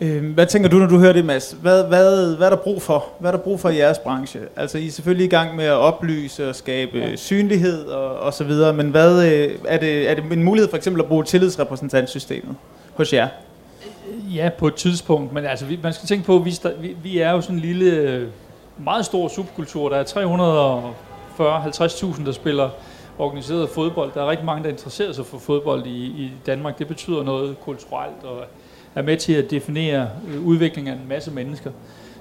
[0.00, 1.56] Øh, hvad tænker du, når du hører det, Mads?
[1.62, 3.04] Hvad, hvad, hvad er der brug for?
[3.20, 4.40] Hvad er der brug for i jeres branche?
[4.56, 7.16] Altså, I er selvfølgelig i gang med at oplyse og skabe ja.
[7.16, 10.76] synlighed og, og så videre, men hvad, øh, er, det, er det en mulighed for
[10.76, 12.56] eksempel at bruge tillidsrepræsentantsystemet
[12.96, 13.28] hos jer?
[14.34, 17.18] Ja, på et tidspunkt, men altså, vi, man skal tænke på, at vi, vi, vi
[17.18, 18.28] er jo sådan en lille, øh,
[18.78, 19.88] meget stor subkultur.
[19.88, 22.70] Der er 340-50.000, der spiller
[23.18, 24.10] organiseret fodbold.
[24.14, 26.78] Der er rigtig mange, der interesserer sig for fodbold i, i Danmark.
[26.78, 28.44] Det betyder noget kulturelt og
[28.94, 31.70] er med til at definere øh, udviklingen af en masse mennesker,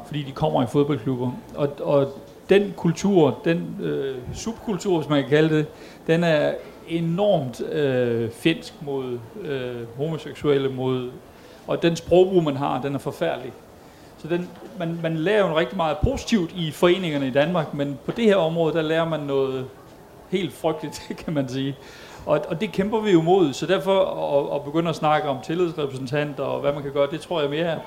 [0.06, 1.32] fordi de kommer i fodboldklubber.
[1.56, 5.66] Og, og den kultur, den øh, subkultur, hvis man kan kalde det,
[6.08, 6.54] den er
[6.88, 11.12] enormt øh, finsk mod øh, homoseksuelle, mod,
[11.68, 13.52] og den sprogbrug, man har, den er forfærdelig.
[14.18, 18.12] Så den, man, man lærer jo rigtig meget positivt i foreningerne i Danmark, men på
[18.12, 19.66] det her område, der lærer man noget
[20.30, 21.76] helt frygteligt, kan man sige.
[22.26, 24.00] Og, og det kæmper vi jo mod, så derfor
[24.40, 27.50] at, at begynde at snakke om tillidsrepræsentanter og hvad man kan gøre, det tror jeg
[27.50, 27.80] mere,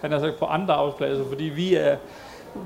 [0.00, 1.96] han har sagt på andre arbejdspladser, fordi vi er,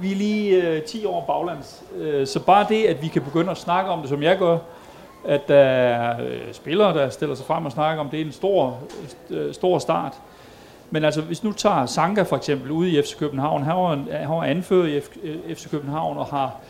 [0.00, 1.82] vi er lige øh, 10 år baglands.
[1.96, 4.58] Øh, så bare det, at vi kan begynde at snakke om det, som jeg gør,
[5.24, 8.32] at der er øh, spillere, der stiller sig frem og snakker om, det er en
[8.32, 8.78] stor,
[9.30, 10.12] øh, stor start.
[10.90, 14.28] Men altså, hvis nu tager Sanka for eksempel ude i FC København, han var, han
[14.28, 15.00] var anført i
[15.54, 16.60] FC øh, København og har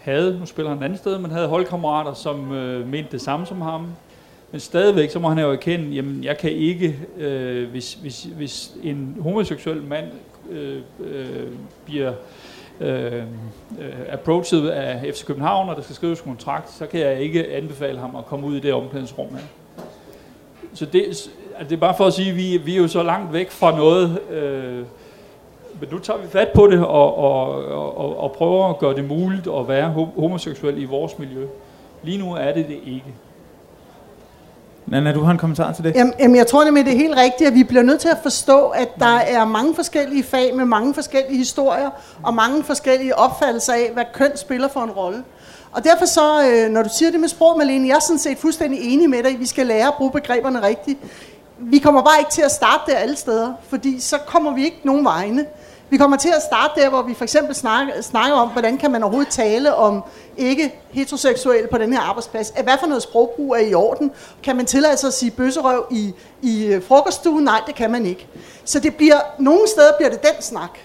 [0.00, 3.46] havde, nu spiller han et andet sted, men havde holdkammerater, som øh, mente det samme
[3.46, 3.86] som ham.
[4.52, 8.72] Men stadigvæk, så må han jo erkende, jamen jeg kan ikke, øh, hvis, hvis, hvis
[8.82, 10.06] en homoseksuel mand
[10.50, 11.46] øh, øh,
[11.84, 12.12] bliver
[12.80, 13.22] Øh, øh,
[14.08, 17.98] approachet approached af FC København, og der skal skrives kontrakt, så kan jeg ikke anbefale
[17.98, 19.44] ham at komme ud i det omklædningsrum her.
[20.74, 23.02] Så det, altså det er bare for at sige, at vi, vi er jo så
[23.02, 24.84] langt væk fra noget, øh,
[25.80, 27.64] men nu tager vi fat på det og, og,
[27.96, 31.46] og, og prøver at gøre det muligt at være homoseksuel i vores miljø.
[32.02, 33.14] Lige nu er det det ikke.
[34.86, 35.94] Nana, du har en kommentar til det?
[35.94, 38.18] Jamen, jamen jeg tror nemlig, det er helt rigtigt, at vi bliver nødt til at
[38.22, 41.90] forstå, at der er mange forskellige fag med mange forskellige historier
[42.22, 45.24] og mange forskellige opfattelser af, hvad køn spiller for en rolle.
[45.72, 48.38] Og derfor så, øh, når du siger det med sprog, Malene, jeg er sådan set
[48.38, 50.98] fuldstændig enig med dig, at vi skal lære at bruge begreberne rigtigt.
[51.58, 54.80] Vi kommer bare ikke til at starte der alle steder, fordi så kommer vi ikke
[54.84, 55.44] nogen vegne.
[55.94, 58.90] Vi kommer til at starte der, hvor vi for eksempel snakker, snakker om, hvordan kan
[58.90, 60.04] man overhovedet tale om
[60.36, 62.52] ikke heteroseksuelle på den her arbejdsplads.
[62.62, 64.12] Hvad for noget sprogbrug er i orden?
[64.42, 67.44] Kan man tillade sig at sige bøsserøv i, i frokoststuen?
[67.44, 68.26] Nej, det kan man ikke.
[68.64, 70.78] Så det bliver, nogle steder bliver det den snak.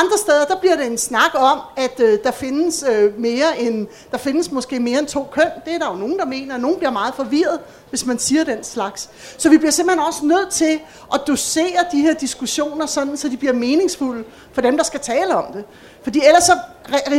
[0.00, 3.86] Andre steder, der bliver det en snak om, at øh, der findes øh, mere end,
[4.10, 5.46] der findes måske mere end to køn.
[5.64, 8.44] Det er der jo nogen, der mener, og nogen bliver meget forvirret, hvis man siger
[8.44, 9.10] den slags.
[9.38, 10.80] Så vi bliver simpelthen også nødt til
[11.14, 14.24] at dosere de her diskussioner, sådan, så de bliver meningsfulde
[14.56, 15.64] for dem, der skal tale om det.
[16.02, 16.52] Fordi ellers så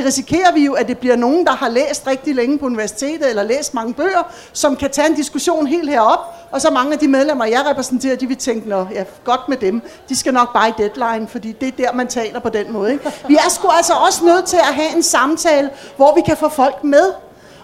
[0.05, 3.43] risikerer vi jo, at det bliver nogen, der har læst rigtig længe på universitetet, eller
[3.43, 6.19] læst mange bøger, som kan tage en diskussion helt herop,
[6.51, 9.57] og så mange af de medlemmer, jeg repræsenterer, de vil tænke, Nå, ja, godt med
[9.57, 9.81] dem.
[10.09, 12.91] De skal nok bare i deadline, fordi det er der, man taler på den måde.
[12.91, 13.11] Ikke?
[13.27, 16.49] Vi er sgu altså også nødt til at have en samtale, hvor vi kan få
[16.49, 17.13] folk med.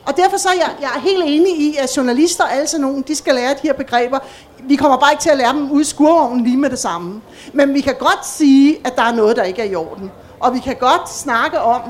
[0.06, 2.82] Og derfor så er jeg, jeg er helt enig i, at journalister og alle sådan
[2.82, 4.20] nogen, de skal lære de her begreber.
[4.64, 7.22] Vi kommer bare ikke til at lære dem ud i skurvognen lige med det samme.
[7.54, 10.12] Men vi kan godt sige, at der er noget, der ikke er i orden.
[10.40, 11.82] Og vi kan godt snakke om,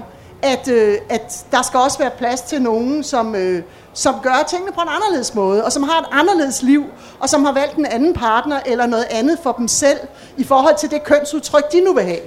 [0.42, 4.72] at, øh, at der skal også være plads til nogen, som, øh, som gør tingene
[4.72, 6.86] på en anderledes måde, og som har et anderledes liv,
[7.20, 10.00] og som har valgt en anden partner eller noget andet for dem selv,
[10.38, 12.20] i forhold til det kønsudtryk, de nu vil have.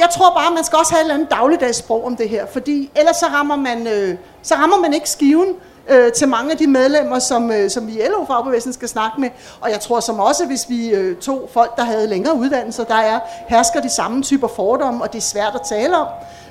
[0.00, 2.46] Jeg tror bare, man skal også have et eller andet dagligdags sprog om det her,
[2.46, 5.54] fordi ellers så rammer man, øh, så rammer man ikke skiven,
[5.88, 9.20] øh, til mange af de medlemmer, som, øh, som vi i LO fagbevægelsen skal snakke
[9.20, 9.30] med.
[9.60, 12.94] Og jeg tror som også, hvis vi øh, tog folk, der havde længere uddannelser, der
[12.94, 16.06] er hersker de samme typer fordomme, og det er svært at tale om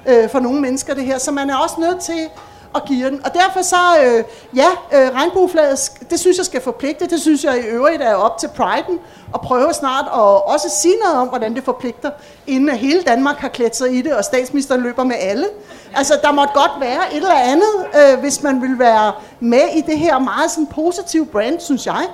[0.06, 1.18] øh, for nogle mennesker det her.
[1.18, 2.30] Så man er også nødt til
[2.74, 3.26] og giver den.
[3.26, 4.24] Og derfor så, øh,
[4.56, 7.08] ja, øh, regnbueflaget, det synes jeg skal forpligte.
[7.08, 9.00] Det synes jeg i øvrigt er op til Pride'en
[9.34, 12.12] at prøve snart at også sige noget om, hvordan det forpligter,
[12.48, 15.46] inden hele Danmark har klædt sig i det, og statsministeren løber med alle.
[15.96, 19.82] Altså, der måtte godt være et eller andet, øh, hvis man vil være med i
[19.82, 22.06] det her meget sådan positive brand, synes jeg.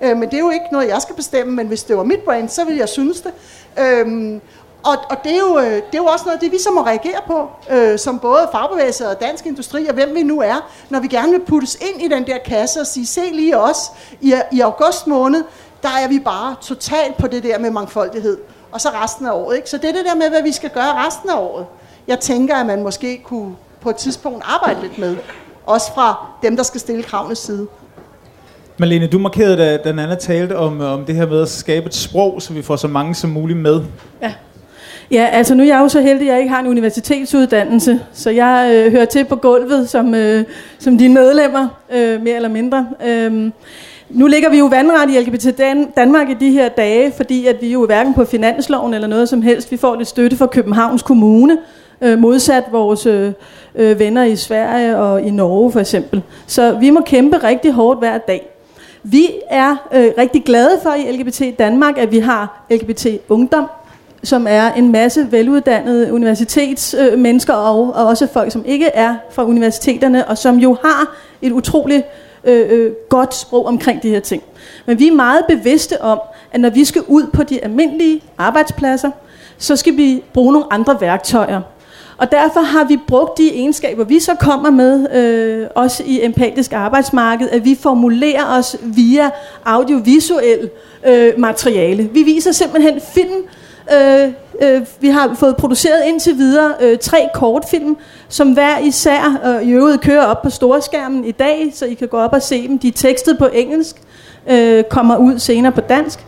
[0.00, 2.20] Øh, men det er jo ikke noget, jeg skal bestemme, men hvis det var mit
[2.20, 3.32] brand, så ville jeg synes det.
[3.78, 4.40] Øh,
[4.84, 6.70] og, og det, er jo, øh, det er jo også noget af det, vi så
[6.70, 10.70] må reagere på, øh, som både fagbevægelse og dansk industri, og hvem vi nu er,
[10.90, 13.76] når vi gerne vil puttes ind i den der kasse og sige, se lige os,
[14.20, 15.44] i, i august måned,
[15.82, 18.38] der er vi bare totalt på det der med mangfoldighed.
[18.72, 19.56] Og så resten af året.
[19.56, 19.70] Ikke?
[19.70, 21.66] Så det er det der med, hvad vi skal gøre resten af året.
[22.06, 25.16] Jeg tænker, at man måske kunne på et tidspunkt arbejde lidt med.
[25.66, 27.66] Også fra dem, der skal stille kravene side.
[28.78, 31.94] Malene, du markerede, da den anden talte om, om det her med at skabe et
[31.94, 33.82] sprog, så vi får så mange som muligt med.
[34.22, 34.32] Ja.
[35.12, 38.30] Ja, altså nu er jeg jo så heldig, at jeg ikke har en universitetsuddannelse, så
[38.30, 40.44] jeg øh, hører til på gulvet som, øh,
[40.78, 42.86] som dine medlemmer, øh, mere eller mindre.
[43.06, 43.50] Øh,
[44.10, 47.56] nu ligger vi jo vandret i LGBT Dan- Danmark i de her dage, fordi at
[47.60, 51.02] vi jo hverken på finansloven eller noget som helst, vi får lidt støtte fra Københavns
[51.02, 51.58] Kommune,
[52.00, 53.32] øh, modsat vores øh,
[53.74, 56.22] øh, venner i Sverige og i Norge for eksempel.
[56.46, 58.48] Så vi må kæmpe rigtig hårdt hver dag.
[59.02, 63.64] Vi er øh, rigtig glade for i LGBT Danmark, at vi har LGBT Ungdom,
[64.22, 69.44] som er en masse veluddannede universitetsmennesker øh, og, og også folk, som ikke er fra
[69.44, 72.02] universiteterne, og som jo har et utroligt
[72.44, 74.42] øh, øh, godt sprog omkring de her ting.
[74.86, 76.20] Men vi er meget bevidste om,
[76.52, 79.10] at når vi skal ud på de almindelige arbejdspladser,
[79.58, 81.60] så skal vi bruge nogle andre værktøjer.
[82.16, 86.72] Og derfor har vi brugt de egenskaber, vi så kommer med, øh, også i empatisk
[86.72, 89.30] arbejdsmarked, at vi formulerer os via
[89.64, 90.70] audiovisuel
[91.06, 92.10] øh, materiale.
[92.12, 93.42] Vi viser simpelthen film,
[93.94, 97.96] Øh, øh, vi har fået produceret indtil videre øh, tre kortfilm,
[98.28, 102.08] som hver især øh, i øvrigt kører op på storskærmen i dag, så I kan
[102.08, 102.78] gå op og se dem.
[102.78, 103.96] De er tekstet på engelsk,
[104.50, 106.26] øh, kommer ud senere på dansk.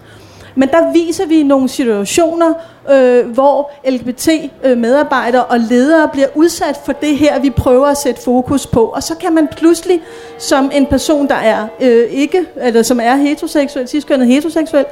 [0.54, 2.52] Men der viser vi nogle situationer,
[2.92, 8.22] øh, hvor LGBT-medarbejdere øh, og ledere bliver udsat for det her, vi prøver at sætte
[8.22, 8.84] fokus på.
[8.84, 10.00] Og så kan man pludselig,
[10.38, 14.84] som en person, der er øh, ikke, eller som er heteroseksuel, ciskønnet heteroseksuel,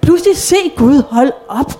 [0.00, 1.72] pludselig se Gud, hold op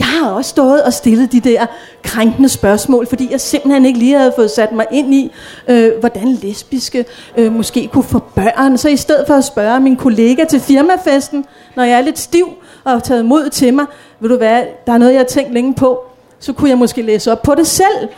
[0.00, 1.66] jeg har også stået og stillet de der
[2.02, 5.32] krænkende spørgsmål, fordi jeg simpelthen ikke lige havde fået sat mig ind i,
[5.68, 7.04] øh, hvordan lesbiske
[7.36, 8.78] øh, måske kunne få børn.
[8.78, 11.44] Så i stedet for at spørge min kollega til firmafesten,
[11.76, 12.48] når jeg er lidt stiv
[12.84, 13.86] og har taget mod til mig,
[14.20, 16.04] vil du være, der er noget, jeg har tænkt længe på,
[16.38, 18.08] så kunne jeg måske læse op på det selv.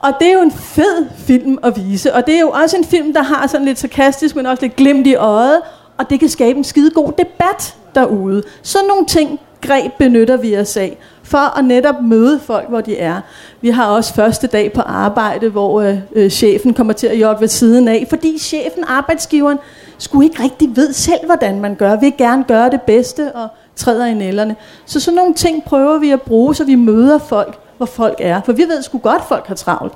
[0.00, 2.84] Og det er jo en fed film at vise, og det er jo også en
[2.84, 5.60] film, der har sådan lidt sarkastisk, men også lidt glimt i øjet,
[5.98, 8.42] og det kan skabe en skide god debat derude.
[8.62, 12.98] Så nogle ting, greb benytter vi os af, for at netop møde folk, hvor de
[12.98, 13.20] er.
[13.60, 17.40] Vi har også første dag på arbejde, hvor øh, øh, chefen kommer til at jogge
[17.40, 19.58] ved siden af, fordi chefen, arbejdsgiveren,
[19.98, 24.06] skulle ikke rigtig ved selv, hvordan man gør, vil gerne gøre det bedste og træder
[24.06, 24.56] i nælderne.
[24.86, 28.40] Så sådan nogle ting prøver vi at bruge, så vi møder folk, hvor folk er.
[28.44, 29.92] For vi ved sgu godt, at folk har travlt.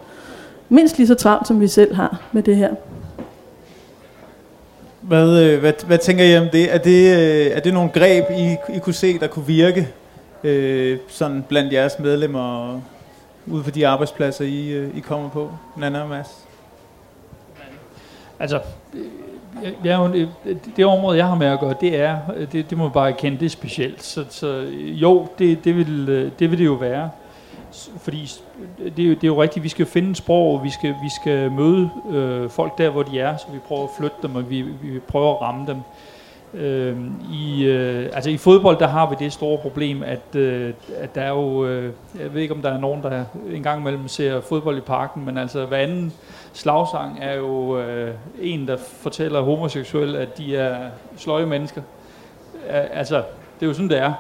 [0.69, 2.71] Mindst lige så travlt, som vi selv har med det her.
[5.01, 6.75] Hvad, øh, hvad, hvad tænker I om det?
[6.75, 9.89] Er det, øh, er det nogle greb, I, I kunne se, der kunne virke
[10.47, 12.81] øh, sådan blandt jeres medlemmer
[13.47, 15.51] ude på de arbejdspladser, I, øh, I kommer på?
[15.77, 16.47] Nana og Mads?
[18.39, 18.61] Altså,
[18.95, 19.05] øh,
[19.63, 22.79] jeg, jeg, øh, det område, jeg har med at gøre, det er, øh, det, det
[22.79, 24.03] må man bare erkende, det er specielt.
[24.03, 26.07] Så, så jo, det, det, vil,
[26.39, 27.11] det vil det jo være
[28.01, 28.31] fordi
[28.97, 31.53] det er, jo, det er jo rigtigt, vi skal finde sprog, vi skal, vi skal
[31.53, 34.63] møde øh, folk der, hvor de er, så vi prøver at flytte dem, og vi,
[34.63, 35.77] vi prøver at ramme dem.
[36.55, 36.97] Øh,
[37.33, 41.21] i, øh, altså i fodbold, der har vi det store problem, at, øh, at der
[41.21, 44.79] er jo, øh, jeg ved ikke om der er nogen, der engang imellem ser fodbold
[44.79, 46.13] i parken, men altså hver anden
[46.53, 50.77] slagsang er jo øh, en, der fortæller homoseksuelle, at de er
[51.17, 51.83] sløje mennesker.
[52.69, 53.17] Altså,
[53.61, 54.13] det er jo sådan, det er.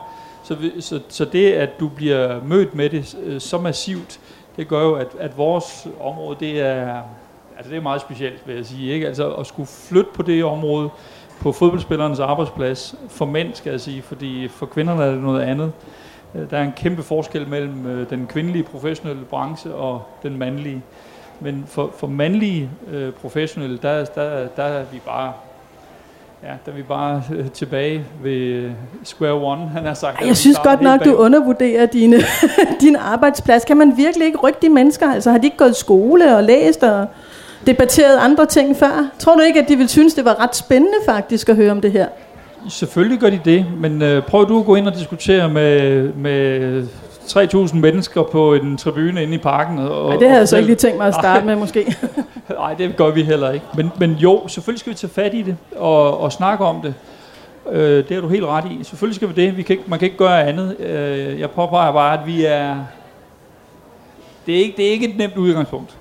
[0.44, 4.20] Så, så, så det, at du bliver mødt med det øh, så massivt,
[4.56, 7.02] det gør jo, at, at vores område, det er,
[7.56, 8.92] altså det er meget specielt, vil jeg sige.
[8.92, 9.06] Ikke?
[9.06, 10.88] Altså at skulle flytte på det område,
[11.40, 15.72] på fodboldspillernes arbejdsplads, for mænd, skal jeg sige, fordi for kvinderne er det noget andet.
[16.34, 20.82] Øh, der er en kæmpe forskel mellem øh, den kvindelige professionelle branche og den mandlige.
[21.40, 25.32] Men for, for mandlige øh, professionelle, der, der, der er vi bare
[26.42, 28.70] Ja, da vi bare øh, tilbage ved øh,
[29.04, 30.26] square one, han har sagt.
[30.26, 31.08] Jeg synes godt nok, bag.
[31.08, 32.16] du undervurderer dine,
[32.80, 33.64] din arbejdsplads.
[33.64, 35.12] Kan man virkelig ikke rykke de mennesker?
[35.12, 37.06] Altså har de ikke gået i skole og læst og
[37.66, 39.10] debatteret andre ting før?
[39.18, 41.80] Tror du ikke, at de vil synes, det var ret spændende faktisk at høre om
[41.80, 42.06] det her?
[42.68, 46.86] Selvfølgelig gør de det, men øh, prøv du at gå ind og diskutere med, med
[47.26, 49.78] 3.000 mennesker på en tribune inde i parken.
[49.78, 51.96] Og, Ej, det havde jeg så ikke lige tænkt mig at starte med, måske.
[52.50, 53.66] Nej, det gør vi heller ikke.
[53.76, 56.94] Men, men jo, selvfølgelig skal vi tage fat i det og, og snakke om det.
[57.72, 58.84] Øh, det har du helt ret i.
[58.84, 59.56] Selvfølgelig skal vi det.
[59.56, 60.80] Vi kan ikke, man kan ikke gøre andet.
[60.80, 62.76] Øh, jeg påpeger bare, at vi er...
[64.46, 65.96] Det er, ikke, det er ikke et nemt udgangspunkt.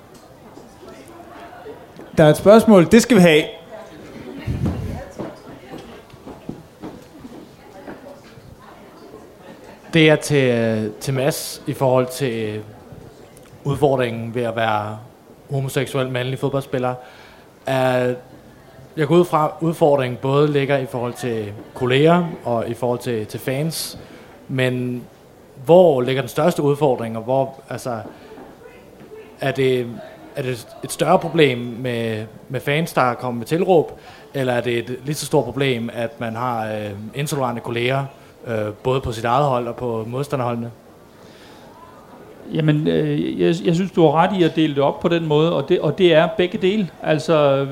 [2.16, 2.90] Der er et spørgsmål.
[2.90, 3.44] Det skal vi have.
[9.92, 12.60] Det er til, øh, til Mads i forhold til øh,
[13.64, 14.98] udfordringen ved at være
[15.50, 16.94] homoseksuel mandlig fodboldspiller.
[17.66, 18.14] Er,
[18.96, 22.98] jeg går ud fra, at udfordringen både ligger i forhold til kolleger og i forhold
[22.98, 23.98] til, til fans,
[24.48, 25.04] men
[25.64, 28.00] hvor ligger den største udfordring, og hvor, altså,
[29.40, 29.86] er det,
[30.36, 34.00] er det et større problem med, med fans, der kommer med tilråb,
[34.34, 38.04] eller er det et lige så stort problem, at man har øh, intolerante kolleger,
[38.46, 40.70] øh, både på sit eget hold og på modstanderholdene?
[42.52, 45.26] Jamen, øh, jeg, jeg synes, du har ret i at dele det op på den
[45.26, 46.90] måde, og det, og det er begge dele.
[47.02, 47.66] Altså,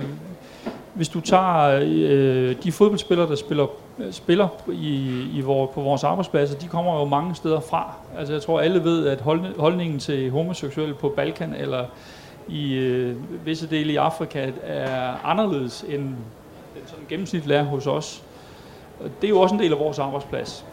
[0.95, 3.67] hvis du tager øh, de fodboldspillere, der spiller,
[4.11, 7.95] spiller i, i vor, på vores arbejdspladser, de kommer jo mange steder fra.
[8.19, 11.85] Altså, jeg tror, alle ved, at hold, holdningen til homoseksuelle på Balkan eller
[12.49, 18.23] i øh, visse dele i Afrika er anderledes end den sådan gennemsnitlige er hos os.
[19.21, 20.65] Det er jo også en del af vores arbejdsplads.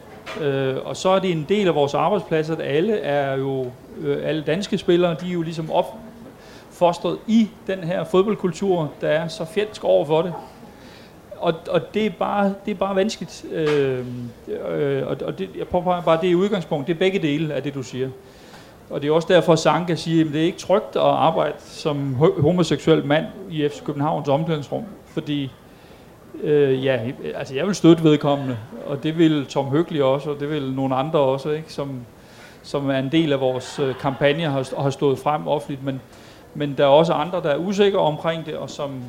[0.41, 4.17] Øh, og så er det en del af vores arbejdsplads, at alle er jo, øh,
[4.23, 9.45] alle danske spillere, de er jo ligesom opfostret i den her fodboldkultur, der er så
[9.45, 10.33] fjendsk over for det.
[11.37, 13.45] Og, og det, er bare, det er bare vanskeligt.
[13.51, 14.05] Øh,
[14.69, 16.87] øh, og det, jeg påpeger bare, det er udgangspunkt.
[16.87, 18.09] Det er begge dele af det, du siger.
[18.91, 21.53] Og det er også derfor, at Sanka siger, at det er ikke trygt at arbejde
[21.59, 24.83] som homoseksuel mand i FC Københavns omklædningsrum.
[25.05, 25.51] Fordi
[26.43, 26.99] Øh, ja,
[27.35, 30.95] altså jeg vil støtte vedkommende, og det vil Tom Høgli også, og det vil nogle
[30.95, 31.73] andre også, ikke?
[31.73, 32.01] Som,
[32.63, 36.01] som er en del af vores øh, kampagne og har, har stået frem offentligt, men,
[36.53, 39.01] men der er også andre, der er usikre omkring det, og som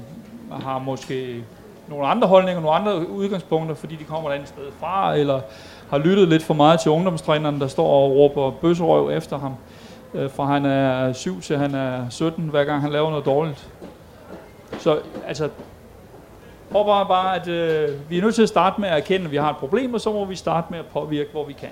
[0.51, 1.45] har måske
[1.89, 5.41] nogle andre holdninger, nogle andre udgangspunkter, fordi de kommer et andet sted fra, eller
[5.93, 9.55] har lyttet lidt for meget til ungdomstræneren, der står og råber bøsserøv efter ham,
[10.15, 13.69] øh, fra han er 7 til han er 17, hver gang han laver noget dårligt.
[14.79, 15.49] Så altså,
[16.71, 19.37] håber bare, at øh, vi er nødt til at starte med at erkende, at vi
[19.37, 21.71] har et problem, og så må vi starte med at påvirke, hvor vi kan.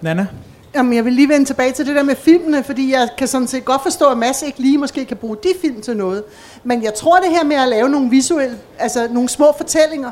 [0.00, 0.26] Nana?
[0.74, 3.46] Jamen, jeg vil lige vende tilbage til det der med filmene, fordi jeg kan sådan
[3.46, 6.24] set godt forstå, at Mads ikke lige måske kan bruge de film til noget.
[6.64, 10.10] Men jeg tror, det her med at lave nogle visuelle, altså nogle små fortællinger,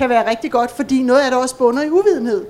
[0.00, 2.44] kan være rigtig godt, fordi noget af det også bunder i uvidenhed.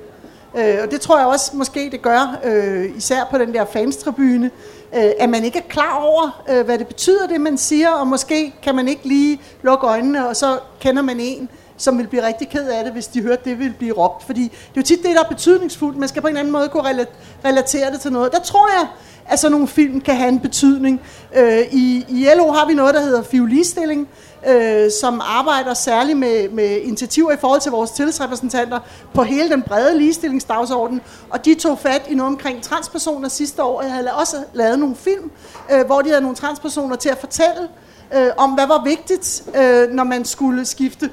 [0.58, 4.50] Øh, og det tror jeg også måske det gør, øh, især på den der fanstribune,
[4.96, 8.06] øh, at man ikke er klar over, øh, hvad det betyder, det man siger, og
[8.06, 12.26] måske kan man ikke lige lukke øjnene, og så kender man en, som vil blive
[12.26, 14.24] rigtig ked af det, hvis de hørte, det vil blive råbt.
[14.24, 15.98] Fordi det er jo tit det, der er betydningsfuldt.
[15.98, 17.06] Man skal på en eller anden måde kunne
[17.44, 18.32] relatere det til noget.
[18.32, 18.88] Der tror jeg,
[19.26, 21.00] at sådan nogle film kan have en betydning.
[21.36, 24.08] Øh, i, I LO har vi noget, der hedder fiolistilling,
[24.48, 28.80] øh, som arbejder særligt med, med initiativer i forhold til vores tillidsrepræsentanter
[29.14, 31.00] på hele den brede ligestillingsdagsorden.
[31.30, 34.78] Og de tog fat i noget omkring transpersoner sidste år, og jeg havde også lavet
[34.78, 35.30] nogle film,
[35.72, 37.68] øh, hvor de havde nogle transpersoner til at fortælle
[38.14, 41.10] øh, om, hvad var vigtigt, øh, når man skulle skifte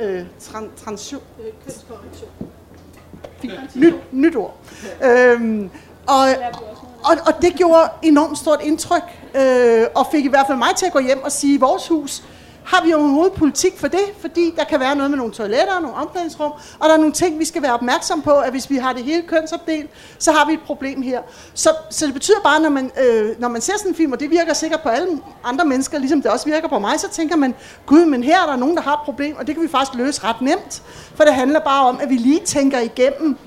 [0.00, 1.52] øh, tran, transion, øh,
[3.74, 4.56] Nyt, nyt ord.
[5.04, 5.70] Øhm,
[6.06, 6.28] og,
[7.04, 9.02] og, og det gjorde enormt stort indtryk,
[9.34, 12.22] øh, og fik i hvert fald mig til at gå hjem og sige, vores hus
[12.64, 14.04] har vi overhovedet politik for det?
[14.20, 17.38] Fordi der kan være noget med nogle toiletter, nogle omklædningsrum, og der er nogle ting,
[17.38, 20.52] vi skal være opmærksom på, at hvis vi har det hele kønsopdelt, så har vi
[20.52, 21.20] et problem her.
[21.54, 24.20] Så, så det betyder bare, når man, øh, når man ser sådan en film, og
[24.20, 27.36] det virker sikkert på alle andre mennesker, ligesom det også virker på mig, så tænker
[27.36, 27.54] man,
[27.86, 29.98] gud, men her er der nogen, der har et problem, og det kan vi faktisk
[29.98, 30.82] løse ret nemt.
[31.14, 33.38] For det handler bare om, at vi lige tænker igennem,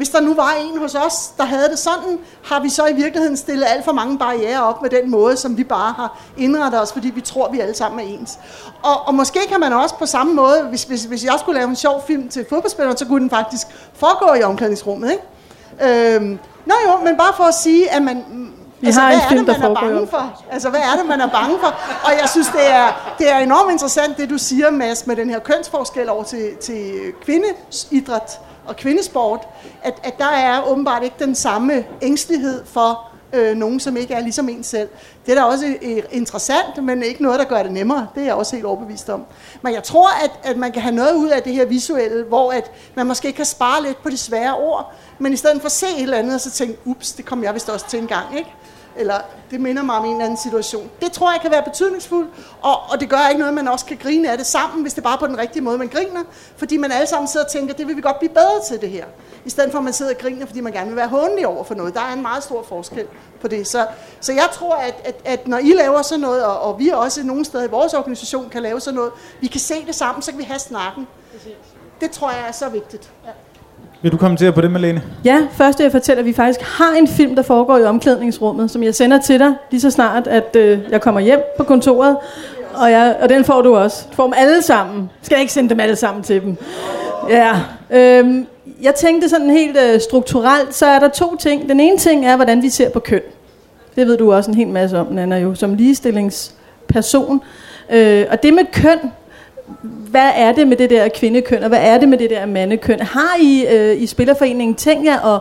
[0.00, 2.92] hvis der nu var en hos os, der havde det sådan, har vi så i
[2.92, 6.82] virkeligheden stillet alt for mange barriere op med den måde, som vi bare har indrettet
[6.82, 8.38] os, fordi vi tror, vi alle sammen er ens.
[8.82, 11.70] Og, og måske kan man også på samme måde, hvis, hvis, hvis jeg skulle lave
[11.70, 15.10] en sjov film til fodboldspillere, så kunne den faktisk foregå i omklædningsrummet.
[15.10, 16.14] Ikke?
[16.16, 18.24] Øhm, nå jo, men bare for at sige, at man,
[18.80, 20.42] vi altså, har en film, er der er bange for?
[20.50, 21.74] Altså, hvad er det, man er bange for?
[22.04, 25.30] Og jeg synes, det er, det er enormt interessant, det du siger, Mads, med den
[25.30, 29.48] her kønsforskel over til, til kvindeidræt og kvindesport,
[29.82, 34.20] at, at der er åbenbart ikke den samme ængstelighed for øh, nogen, som ikke er
[34.20, 34.88] ligesom en selv.
[35.26, 38.08] Det er da også øh, interessant, men ikke noget, der gør det nemmere.
[38.14, 39.24] Det er jeg også helt overbevist om.
[39.62, 42.52] Men jeg tror, at, at man kan have noget ud af det her visuelle, hvor
[42.52, 45.72] at man måske kan spare lidt på de svære ord, men i stedet for at
[45.72, 48.06] se et eller andet, og så tænke, ups, det kom jeg vist også til en
[48.06, 48.50] gang, ikke?
[48.96, 49.14] Eller
[49.50, 50.90] det minder mig om en eller anden situation.
[51.00, 52.30] Det tror jeg kan være betydningsfuldt,
[52.62, 55.02] og, og det gør ikke noget, man også kan grine af det sammen, hvis det
[55.02, 56.22] bare er på den rigtige måde, man griner,
[56.56, 58.90] fordi man alle sammen sidder og tænker, det vil vi godt blive bedre til det
[58.90, 59.04] her,
[59.44, 61.64] i stedet for at man sidder og griner, fordi man gerne vil være håndelig over
[61.64, 61.94] for noget.
[61.94, 63.06] Der er en meget stor forskel
[63.40, 63.66] på det.
[63.66, 63.86] Så,
[64.20, 67.22] så jeg tror, at, at, at når I laver sådan noget, og, og vi også
[67.22, 70.30] nogle steder i vores organisation kan lave sådan noget, vi kan se det sammen, så
[70.30, 71.06] kan vi have snakken.
[72.00, 73.10] Det tror jeg er så vigtigt.
[73.26, 73.30] Ja.
[74.02, 75.02] Vil du kommentere på det, Malene?
[75.24, 78.70] Ja, først vil jeg fortælle, at vi faktisk har en film, der foregår i omklædningsrummet,
[78.70, 82.16] som jeg sender til dig lige så snart, at øh, jeg kommer hjem på kontoret.
[82.74, 84.06] Og, jeg, og den får du også.
[84.10, 85.10] Du får dem alle sammen.
[85.22, 86.56] Skal jeg ikke sende dem alle sammen til dem?
[87.28, 87.52] Ja.
[87.90, 88.46] Øhm,
[88.82, 91.68] jeg tænkte sådan helt øh, strukturelt, så er der to ting.
[91.68, 93.20] Den ene ting er, hvordan vi ser på køn.
[93.96, 97.40] Det ved du også en hel masse om, Nana, jo, som ligestillingsperson.
[97.90, 98.98] Øh, og det med køn,
[99.82, 103.00] hvad er det med det der kvindekøn, og hvad er det med det der mandekøn?
[103.00, 105.40] Har I øh, i Spillerforeningen tænkt jer at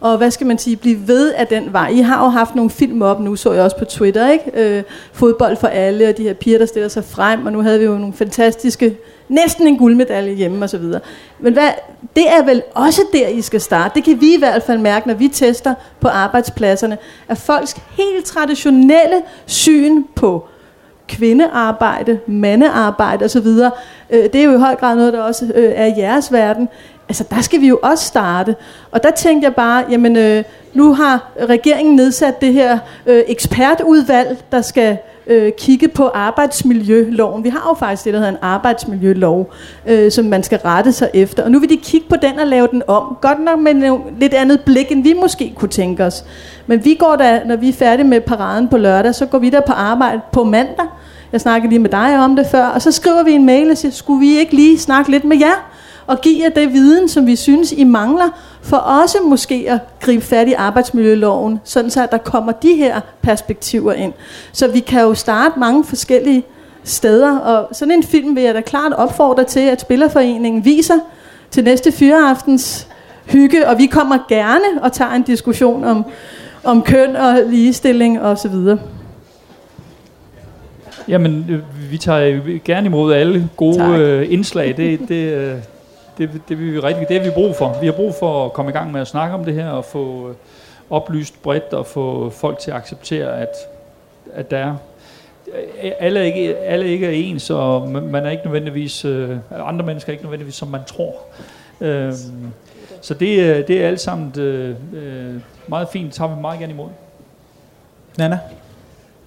[0.00, 1.88] og hvad skal man sige, blive ved af den vej.
[1.88, 4.50] I har jo haft nogle film op nu, så jeg også på Twitter, ikke?
[4.54, 7.78] Øh, fodbold for alle, og de her piger, der stiller sig frem, og nu havde
[7.78, 8.96] vi jo nogle fantastiske,
[9.28, 11.00] næsten en guldmedalje hjemme og så videre.
[11.40, 11.68] Men hvad,
[12.16, 13.94] det er vel også der, I skal starte.
[13.94, 18.24] Det kan vi i hvert fald mærke, når vi tester på arbejdspladserne, at folks helt
[18.24, 20.48] traditionelle syn på
[21.08, 23.46] kvindearbejde, mandearbejde osv.,
[24.10, 26.68] øh, det er jo i høj grad noget, der også øh, er i jeres verden.
[27.08, 28.56] Altså, der skal vi jo også starte.
[28.90, 30.44] Og der tænkte jeg bare, jamen, øh,
[30.74, 37.44] nu har regeringen nedsat det her øh, ekspertudvalg, der skal øh, kigge på arbejdsmiljøloven.
[37.44, 39.52] Vi har jo faktisk det, der hedder en arbejdsmiljølov,
[39.86, 41.42] øh, som man skal rette sig efter.
[41.44, 43.16] Og nu vil de kigge på den og lave den om.
[43.20, 46.24] Godt nok med en lidt andet blik, end vi måske kunne tænke os.
[46.66, 49.50] Men vi går da, når vi er færdige med paraden på lørdag, så går vi
[49.50, 50.86] der på arbejde på mandag.
[51.32, 52.66] Jeg snakkede lige med dig om det før.
[52.66, 55.36] Og så skriver vi en mail og siger, skulle vi ikke lige snakke lidt med
[55.38, 55.70] jer?
[56.08, 60.24] Og give jer det viden, som vi synes, I mangler, for også måske at gribe
[60.24, 64.12] fat i arbejdsmiljøloven, sådan så at der kommer de her perspektiver ind.
[64.52, 66.44] Så vi kan jo starte mange forskellige
[66.84, 70.98] steder, og sådan en film vil jeg da klart opfordre til, at Spillerforeningen viser
[71.50, 72.88] til næste fyreaftens
[73.26, 76.04] hygge, og vi kommer gerne og tager en diskussion om,
[76.64, 78.78] om køn og ligestilling og så videre.
[81.08, 84.76] Jamen, øh, vi tager gerne imod alle gode øh, indslag.
[84.76, 85.62] Det, det,
[86.18, 87.76] det, det, det, vi rigtig, det har vi brug for.
[87.80, 89.84] Vi har brug for at komme i gang med at snakke om det her og
[89.84, 90.34] få øh,
[90.90, 93.48] oplyst bredt og få folk til at acceptere, at,
[94.34, 94.76] at der er
[95.82, 100.10] øh, alle ikke, alle ikke er ens, og man er ikke nødvendigvis, øh, andre mennesker
[100.10, 101.14] er ikke nødvendigvis, som man tror.
[101.80, 102.52] Øhm,
[103.00, 106.88] så det, øh, det er alt sammen øh, meget fint, tager vi meget gerne imod.
[108.18, 108.38] Nana?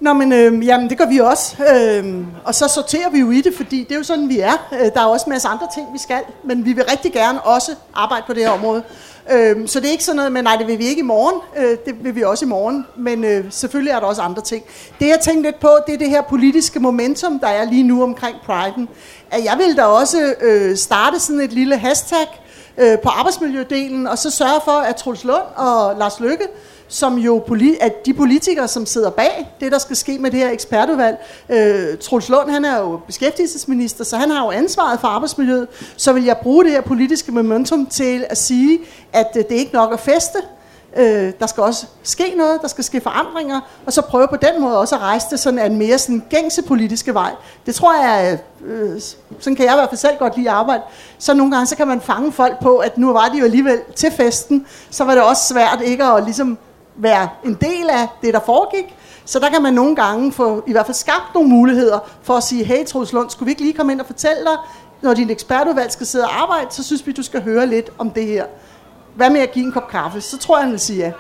[0.02, 1.56] Nå, men øh, jamen, det gør vi også.
[1.74, 4.70] Øh, og så sorterer vi jo i det, fordi det er jo sådan, vi er.
[4.74, 7.42] Øh, der er også en masse andre ting, vi skal, men vi vil rigtig gerne
[7.42, 8.84] også arbejde på det her område.
[9.32, 11.42] Øh, så det er ikke sådan noget med, nej, det vil vi ikke i morgen.
[11.58, 14.64] Øh, det vil vi også i morgen, men øh, selvfølgelig er der også andre ting.
[15.00, 18.04] Det, jeg tænkte lidt på, det er det her politiske momentum, der er lige nu
[18.04, 18.86] omkring Pride'en.
[19.32, 22.42] At jeg vil da også øh, starte sådan et lille hashtag
[22.78, 26.48] øh, på arbejdsmiljødelen, og så sørge for, at Truls Lund og Lars Lykke
[26.92, 27.44] som jo
[27.82, 31.18] at de politikere, som sidder bag det, der skal ske med det her ekspertudvalg.
[31.50, 35.68] Øh, Truls Lund, han er jo beskæftigelsesminister, så han har jo ansvaret for arbejdsmiljøet.
[35.98, 38.80] Så vil jeg bruge det her politiske momentum til at sige,
[39.14, 40.38] at øh, det er ikke nok at feste.
[40.98, 44.62] Øh, der skal også ske noget, der skal ske forandringer, og så prøve på den
[44.62, 47.32] måde også at rejse det sådan en mere sådan gængse politiske vej.
[47.66, 49.02] Det tror jeg, øh,
[49.40, 50.82] sådan kan jeg i hvert fald selv godt lide at arbejde.
[51.18, 53.80] Så nogle gange så kan man fange folk på, at nu var de jo alligevel
[53.96, 56.58] til festen, så var det også svært ikke at ligesom
[56.96, 58.96] være en del af det, der foregik.
[59.26, 62.44] Så der kan man nogle gange få i hvert fald skabt nogle muligheder for at
[62.44, 64.58] sige, hey Troels Lund, skulle vi ikke lige komme ind og fortælle dig,
[65.02, 68.10] når din ekspertudvalg skal sidde og arbejde, så synes vi, du skal høre lidt om
[68.10, 68.46] det her.
[69.16, 70.22] Hvad med at give en kop kaffe?
[70.22, 71.12] Så tror jeg, han vil sige ja.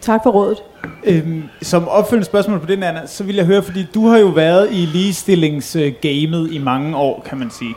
[0.00, 0.62] Tak for rådet.
[1.04, 4.26] Øhm, som opfølgende spørgsmål på den, Anna, så vil jeg høre, fordi du har jo
[4.26, 7.74] været i ligestillingsgamet i mange år, kan man sige.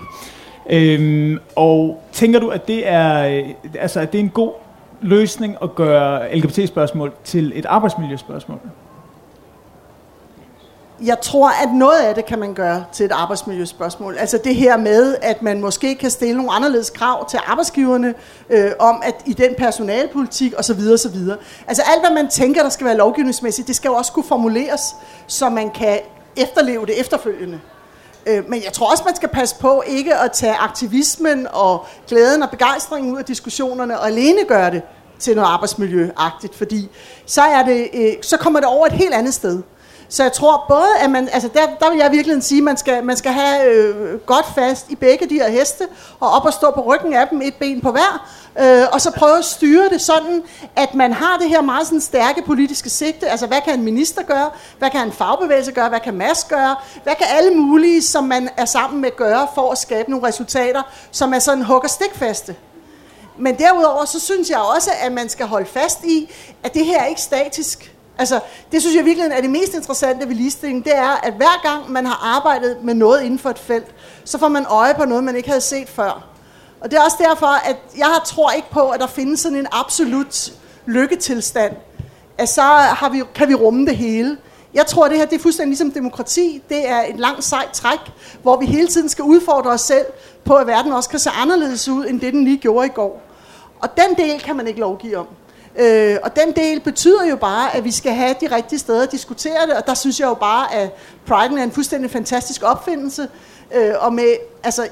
[0.69, 4.51] Øhm, og tænker du, at det er, øh, altså, at det er en god
[5.01, 8.59] løsning at gøre LGBT-spørgsmål til et arbejdsmiljøspørgsmål?
[11.03, 14.17] Jeg tror, at noget af det kan man gøre til et arbejdsmiljøspørgsmål.
[14.17, 18.13] Altså det her med, at man måske kan stille nogle anderledes krav til arbejdsgiverne
[18.49, 20.79] øh, om, at i den personalpolitik osv.
[20.93, 21.17] osv.
[21.67, 24.95] Altså alt, hvad man tænker, der skal være lovgivningsmæssigt, det skal jo også kunne formuleres,
[25.27, 25.99] så man kan
[26.37, 27.59] efterleve det efterfølgende.
[28.27, 32.43] Øh, men jeg tror også, man skal passe på ikke at tage aktivismen og glæden
[32.43, 34.81] og begejstringen ud af diskussionerne og alene gøre det
[35.19, 36.89] til noget arbejdsmiljøagtigt, fordi
[37.25, 39.61] så, er det, øh, så kommer det over et helt andet sted.
[40.09, 42.77] Så jeg tror både, at man, altså der, der vil jeg virkelig sige, at man
[42.77, 45.83] skal, man skal have øh, godt fast i begge de her heste,
[46.19, 48.29] og op og stå på ryggen af dem, et ben på hver,
[48.59, 50.43] øh, og så prøve at styre det sådan,
[50.75, 54.23] at man har det her meget sådan stærke politiske sigte, altså hvad kan en minister
[54.23, 54.49] gøre,
[54.79, 58.49] hvad kan en fagbevægelse gøre, hvad kan Mads gøre, hvad kan alle mulige, som man
[58.57, 60.81] er sammen med gøre, for at skabe nogle resultater,
[61.11, 62.55] som er sådan hugger stikfaste.
[63.39, 66.31] Men derudover, så synes jeg også, at man skal holde fast i,
[66.63, 67.93] at det her er ikke statisk.
[68.19, 68.39] Altså,
[68.71, 71.91] det synes jeg virkelig er det mest interessante ved ligestilling, det er, at hver gang
[71.91, 73.95] man har arbejdet med noget inden for et felt,
[74.25, 76.36] så får man øje på noget, man ikke havde set før.
[76.81, 79.67] Og det er også derfor, at jeg tror ikke på, at der findes sådan en
[79.71, 80.53] absolut
[80.85, 81.75] lykketilstand,
[82.37, 84.37] at så har vi, kan vi rumme det hele.
[84.73, 86.63] Jeg tror, at det her det er fuldstændig ligesom demokrati.
[86.69, 87.99] Det er en lang sej træk,
[88.41, 90.05] hvor vi hele tiden skal udfordre os selv
[90.45, 93.21] på, at verden også kan se anderledes ud, end det den lige gjorde i går.
[93.79, 95.27] Og den del kan man ikke lovgive om.
[95.75, 99.11] Øh, og den del betyder jo bare, at vi skal have de rigtige steder at
[99.11, 100.89] diskutere det, og der synes jeg jo bare, at
[101.27, 103.27] Pride er en fuldstændig fantastisk opfindelse,
[103.75, 104.87] øh, og med, altså,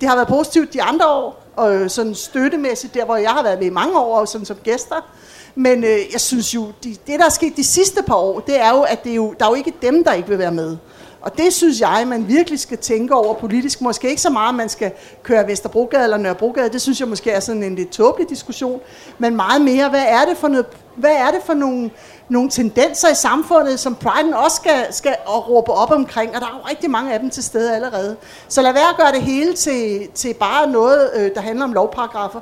[0.00, 3.42] det har været positivt de andre år, og øh, sådan støttemæssigt, der hvor jeg har
[3.42, 5.10] været med i mange år, og sådan som gæster,
[5.54, 8.60] men øh, jeg synes jo, de, det der er sket de sidste par år, det
[8.60, 10.52] er jo, at det er jo, der er jo ikke dem, der ikke vil være
[10.52, 10.76] med.
[11.20, 13.80] Og det synes jeg, man virkelig skal tænke over politisk.
[13.80, 14.92] Måske ikke så meget, at man skal
[15.22, 16.68] køre Vesterbrogade eller Nørrebrogade.
[16.68, 18.80] Det synes jeg måske er sådan en lidt tåbelig diskussion.
[19.18, 20.66] Men meget mere, hvad er det for, noget,
[21.00, 21.90] hvad er det for nogle,
[22.28, 25.14] nogle tendenser i samfundet, som Pride også skal, skal
[25.48, 26.34] råbe op omkring.
[26.34, 28.16] Og der er jo rigtig mange af dem til stede allerede.
[28.48, 31.72] Så lad være at gøre det hele til, til bare noget, øh, der handler om
[31.72, 32.40] lovparagrafer.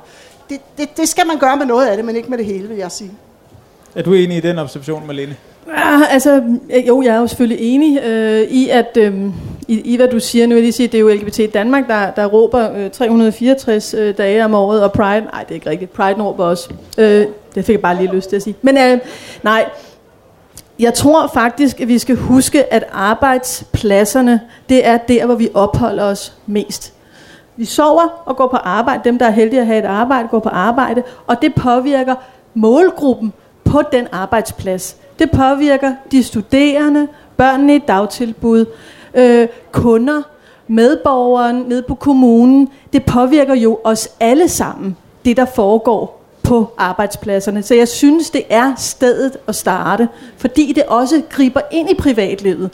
[0.49, 2.67] Det, det, det skal man gøre med noget af det, men ikke med det hele,
[2.67, 3.11] vil jeg sige.
[3.95, 5.35] Er du enig i den observation, Malene?
[5.77, 6.43] Ja, altså,
[6.87, 9.25] jo, jeg er jo selvfølgelig enig øh, i, at øh,
[9.67, 10.47] i, i, hvad du siger.
[10.47, 13.93] Nu vil jeg sige, at det er jo LGBT Danmark, der, der råber øh, 364
[13.93, 16.69] øh, dage om året, og Pride, nej, det er ikke rigtigt, Pride råber også.
[16.97, 18.55] Øh, det fik jeg bare lige lyst til at sige.
[18.61, 18.99] Men øh,
[19.43, 19.69] nej,
[20.79, 26.03] jeg tror faktisk, at vi skal huske, at arbejdspladserne, det er der, hvor vi opholder
[26.03, 26.93] os mest.
[27.55, 29.01] Vi sover og går på arbejde.
[29.03, 31.03] Dem, der er heldige at have et arbejde, går på arbejde.
[31.27, 32.15] Og det påvirker
[32.53, 33.33] målgruppen
[33.63, 34.97] på den arbejdsplads.
[35.19, 38.65] Det påvirker de studerende, børnene i dagtilbud,
[39.13, 40.21] øh, kunder,
[40.67, 42.69] medborgeren nede på kommunen.
[42.93, 46.18] Det påvirker jo os alle sammen, det der foregår
[46.49, 47.63] på arbejdspladserne.
[47.63, 52.69] Så jeg synes, det er stedet at starte, fordi det også griber ind i privatlivet.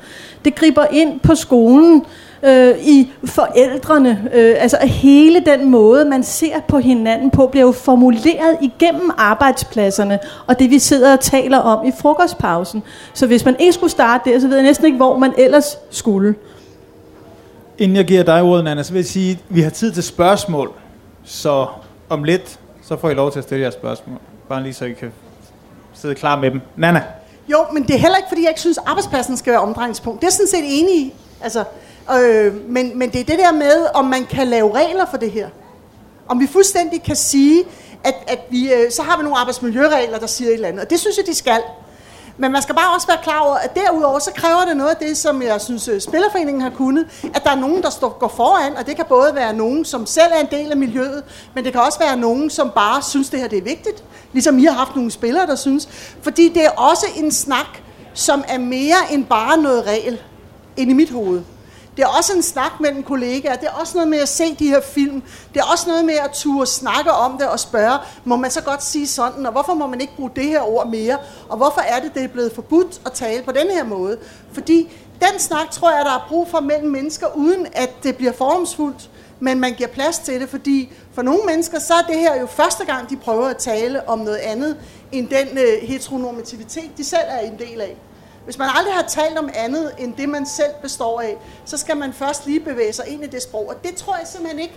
[0.46, 2.06] Det griber ind på skolen,
[2.44, 4.30] øh, i forældrene.
[4.34, 10.20] Øh, altså hele den måde, man ser på hinanden på, bliver jo formuleret igennem arbejdspladserne,
[10.48, 12.84] og det vi sidder og taler om i frokostpausen.
[13.14, 15.78] Så hvis man ikke skulle starte der, så ved jeg næsten ikke, hvor man ellers
[15.90, 16.36] skulle.
[17.78, 20.04] Inden jeg giver dig ordet, Anna, så vil jeg sige, at vi har tid til
[20.04, 20.72] spørgsmål.
[21.24, 21.66] Så
[22.10, 24.18] om lidt, så får I lov til at stille jeres spørgsmål.
[24.50, 25.14] Bare lige så I kan
[25.94, 26.62] sidde klar med dem.
[26.76, 27.04] Nana?
[27.48, 30.22] Jo, men det er heller ikke, fordi jeg ikke synes, arbejdspladsen skal være omdrejningspunkt.
[30.22, 31.14] Det er jeg sådan set enig i.
[31.42, 31.64] Altså,
[32.22, 35.32] øh, men, men det er det der med, om man kan lave regler for det
[35.32, 35.50] her.
[36.28, 37.64] Om vi fuldstændig kan sige,
[38.04, 40.84] at, at vi, øh, så har vi nogle arbejdsmiljøregler, der siger et eller andet.
[40.84, 41.62] Og det synes jeg, de skal.
[42.38, 44.96] Men man skal bare også være klar over, at derudover så kræver det noget af
[44.98, 48.28] det, som jeg synes, øh, Spillerforeningen har kunnet, at der er nogen, der står, går
[48.28, 51.24] foran, og det kan både være nogen, som selv er en del af miljøet,
[51.54, 54.04] men det kan også være nogen, som bare synes, det her det er vigtigt.
[54.34, 55.90] Ligesom I har haft nogle spillere, der synes.
[56.22, 57.82] Fordi det er også en snak,
[58.14, 60.22] som er mere end bare noget regel,
[60.78, 61.42] ind i mit hoved.
[61.98, 63.56] Det er også en snak mellem kollegaer.
[63.56, 65.24] Det er også noget med at se de her film.
[65.54, 68.62] Det er også noget med at turde snakke om det og spørge, må man så
[68.62, 71.18] godt sige sådan, og hvorfor må man ikke bruge det her ord mere?
[71.50, 74.18] Og hvorfor er det, det er blevet forbudt at tale på den her måde?
[74.54, 74.90] Fordi
[75.20, 79.10] den snak tror jeg, der er brug for mellem mennesker, uden at det bliver formsfuldt
[79.40, 82.46] men man giver plads til det, fordi for nogle mennesker, så er det her jo
[82.46, 84.78] første gang, de prøver at tale om noget andet,
[85.12, 87.98] end den øh, heteronormativitet, de selv er en del af.
[88.46, 91.98] Hvis man aldrig har talt om andet end det, man selv består af, så skal
[91.98, 93.70] man først lige bevæge sig ind i det sprog.
[93.70, 94.76] Og det tror jeg simpelthen ikke,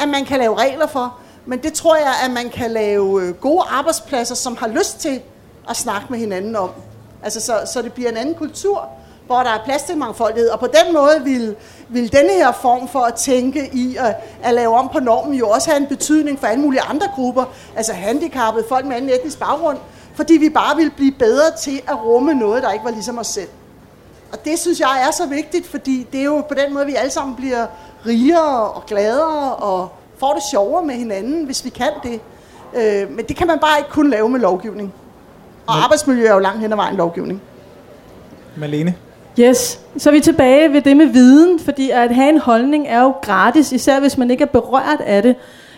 [0.00, 1.18] at man kan lave regler for.
[1.46, 5.22] Men det tror jeg, at man kan lave øh, gode arbejdspladser, som har lyst til
[5.68, 6.70] at snakke med hinanden om.
[7.22, 8.88] Altså, så, så det bliver en anden kultur,
[9.26, 10.50] hvor der er plads til mangfoldighed.
[10.50, 11.56] Og på den måde vil,
[11.88, 15.48] vil denne her form for at tænke i at, at lave om på normen jo
[15.48, 17.44] også have en betydning for alle mulige andre grupper,
[17.76, 19.78] altså handicappede, folk med anden etnisk baggrund,
[20.14, 23.26] fordi vi bare ville blive bedre til at rumme noget, der ikke var ligesom os
[23.26, 23.48] selv.
[24.32, 26.94] Og det synes jeg er så vigtigt, fordi det er jo på den måde, vi
[26.94, 27.66] alle sammen bliver
[28.06, 32.20] rigere og gladere og får det sjovere med hinanden, hvis vi kan det.
[32.76, 34.94] Øh, men det kan man bare ikke kun lave med lovgivning.
[35.66, 37.42] Og arbejdsmiljø er jo langt hen ad vejen lovgivning.
[38.56, 38.94] Malene?
[39.40, 43.02] Yes, så er vi tilbage ved det med viden, fordi at have en holdning er
[43.02, 45.36] jo gratis, især hvis man ikke er berørt af det.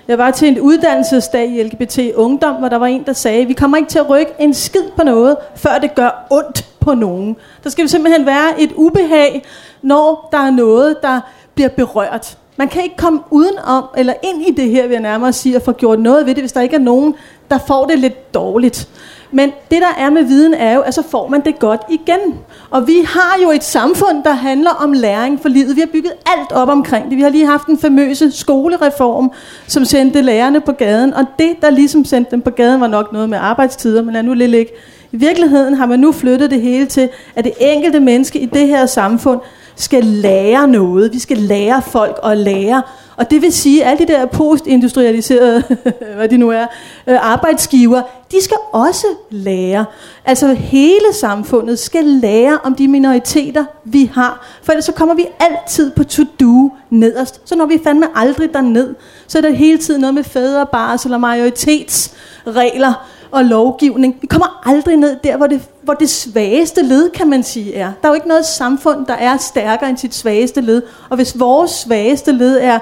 [0.08, 3.52] Jeg var til en uddannelsesdag i LGBT Ungdom, hvor der var en, der sagde, vi
[3.52, 7.36] kommer ikke til at rykke en skid på noget, før det gør ondt på nogen.
[7.64, 9.44] Der skal simpelthen være et ubehag,
[9.82, 11.20] når der er noget, der
[11.54, 12.38] bliver berørt.
[12.56, 15.62] Man kan ikke komme udenom, eller ind i det her, vil jeg nærmere sige, og
[15.62, 17.14] få gjort noget ved det, hvis der ikke er nogen,
[17.50, 18.88] der får det lidt dårligt.
[19.34, 22.34] Men det der er med viden er jo, at så får man det godt igen.
[22.70, 25.76] Og vi har jo et samfund, der handler om læring for livet.
[25.76, 27.16] Vi har bygget alt op omkring det.
[27.16, 29.32] Vi har lige haft en famøse skolereform,
[29.66, 31.14] som sendte lærerne på gaden.
[31.14, 34.22] Og det, der ligesom sendte dem på gaden, var nok noget med arbejdstider, men lad
[34.22, 34.72] nu lidt ikke.
[35.12, 38.68] I virkeligheden har man nu flyttet det hele til, at det enkelte menneske i det
[38.68, 39.40] her samfund
[39.76, 41.12] skal lære noget.
[41.12, 42.82] Vi skal lære folk at lære.
[43.16, 45.62] Og det vil sige, at alle de der postindustrialiserede,
[46.16, 46.66] hvad de nu er,
[47.06, 48.02] øh, arbejdsgiver,
[48.32, 49.84] de skal også lære.
[50.24, 54.46] Altså hele samfundet skal lære om de minoriteter, vi har.
[54.62, 57.40] For ellers så kommer vi altid på to-do nederst.
[57.44, 58.94] Så når vi fandme aldrig derned,
[59.26, 64.16] så er der hele tiden noget med fædrebarsel eller majoritetsregler og lovgivning.
[64.20, 67.92] Vi kommer aldrig ned der, hvor det, hvor det svageste led, kan man sige, er.
[68.02, 70.82] Der er jo ikke noget samfund, der er stærkere end sit svageste led.
[71.10, 72.78] Og hvis vores svageste led er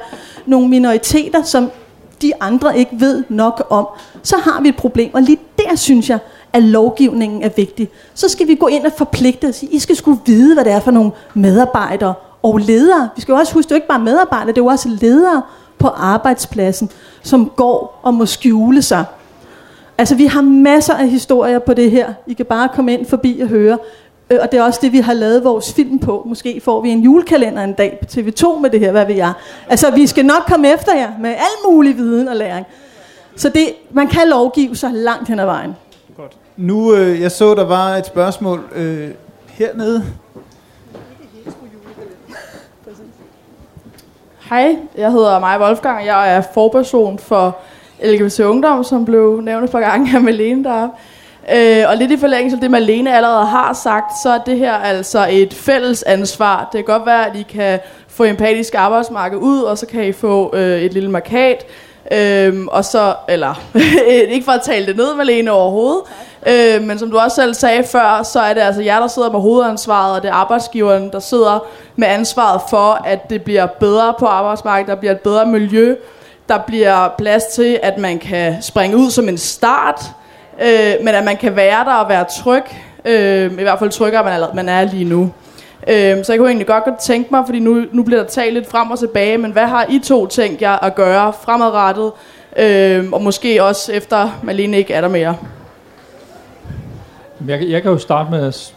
[0.47, 1.71] nogle minoriteter, som
[2.23, 3.87] de andre ikke ved nok om,
[4.23, 5.15] så har vi et problem.
[5.15, 6.19] Og lige der synes jeg,
[6.53, 7.89] at lovgivningen er vigtig.
[8.15, 9.63] Så skal vi gå ind og forpligte os.
[9.63, 13.09] I skal skulle vide, hvad det er for nogle medarbejdere og ledere.
[13.17, 15.43] Vi skal jo også huske, det er ikke bare medarbejdere, det er jo også ledere
[15.79, 16.91] på arbejdspladsen,
[17.23, 19.05] som går og må skjule sig
[19.99, 22.13] Altså, vi har masser af historier på det her.
[22.27, 23.79] I kan bare komme ind forbi og høre.
[24.31, 26.23] Øh, og det er også det, vi har lavet vores film på.
[26.27, 29.33] Måske får vi en julekalender en dag på TV2 med det her, hvad vi er.
[29.69, 32.67] Altså, vi skal nok komme efter jer med al mulig viden og læring.
[33.37, 35.77] Så det, man kan lovgive sig langt hen ad vejen.
[36.17, 36.37] Godt.
[36.57, 39.11] Nu, øh, jeg så, der var et spørgsmål øh,
[39.47, 40.05] hernede.
[44.51, 47.57] Hej, jeg hedder Maja Wolfgang, og jeg er forperson for
[48.05, 50.97] LGBT Ungdom, som blev nævnt for gange af Malene deroppe.
[51.55, 54.73] Øh, og lidt i forlængelse af det, Malene allerede har sagt, så er det her
[54.73, 56.69] altså et fælles ansvar.
[56.73, 60.13] Det kan godt være, at I kan få empatisk arbejdsmarked ud, og så kan I
[60.13, 61.67] få øh, et lille markat.
[62.13, 63.61] Øhm, og så, eller
[64.35, 66.03] ikke for at tale det ned, Malene, overhovedet,
[66.47, 69.31] øh, men som du også selv sagde før, så er det altså jer, der sidder
[69.31, 74.15] med hovedansvaret, og det er arbejdsgiveren, der sidder med ansvaret for, at det bliver bedre
[74.19, 75.95] på arbejdsmarkedet, der bliver et bedre miljø,
[76.49, 80.01] der bliver plads til, at man kan springe ud som en start,
[80.63, 82.65] øh, men at man kan være der og være tryg.
[83.05, 85.33] Øh, I hvert fald tryggere, man er, man er lige nu.
[85.89, 88.55] Øh, så jeg kunne egentlig godt, godt tænke mig, fordi nu, nu bliver der talt
[88.55, 92.13] lidt frem og tilbage, men hvad har I to tænkt jer at gøre fremadrettet,
[92.57, 95.37] øh, og måske også efter Malene ikke er der mere?
[97.49, 98.75] Jeg, jeg kan jo starte med at,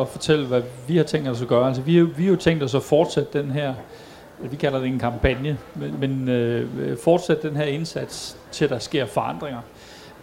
[0.00, 1.66] at fortælle, hvad vi har tænkt os at gøre.
[1.66, 3.74] Altså, vi, vi har jo tænkt os at fortsætte den her
[4.40, 9.06] vi kalder det en kampagne, men, men øh, fortsæt den her indsats til der sker
[9.06, 9.60] forandringer.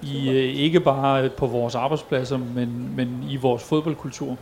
[0.01, 4.38] I, øh, ikke bare på vores arbejdspladser, men, men i vores fodboldkultur.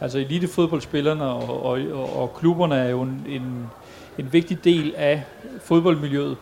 [0.00, 3.70] Altså elitefodboldspillerne og, og, og, og klubberne er jo en, en,
[4.18, 5.22] en vigtig del af
[5.60, 6.36] fodboldmiljøet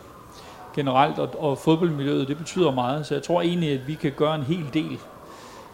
[0.74, 4.34] generelt, og, og fodboldmiljøet, det betyder meget, så jeg tror egentlig, at vi kan gøre
[4.34, 4.98] en hel del.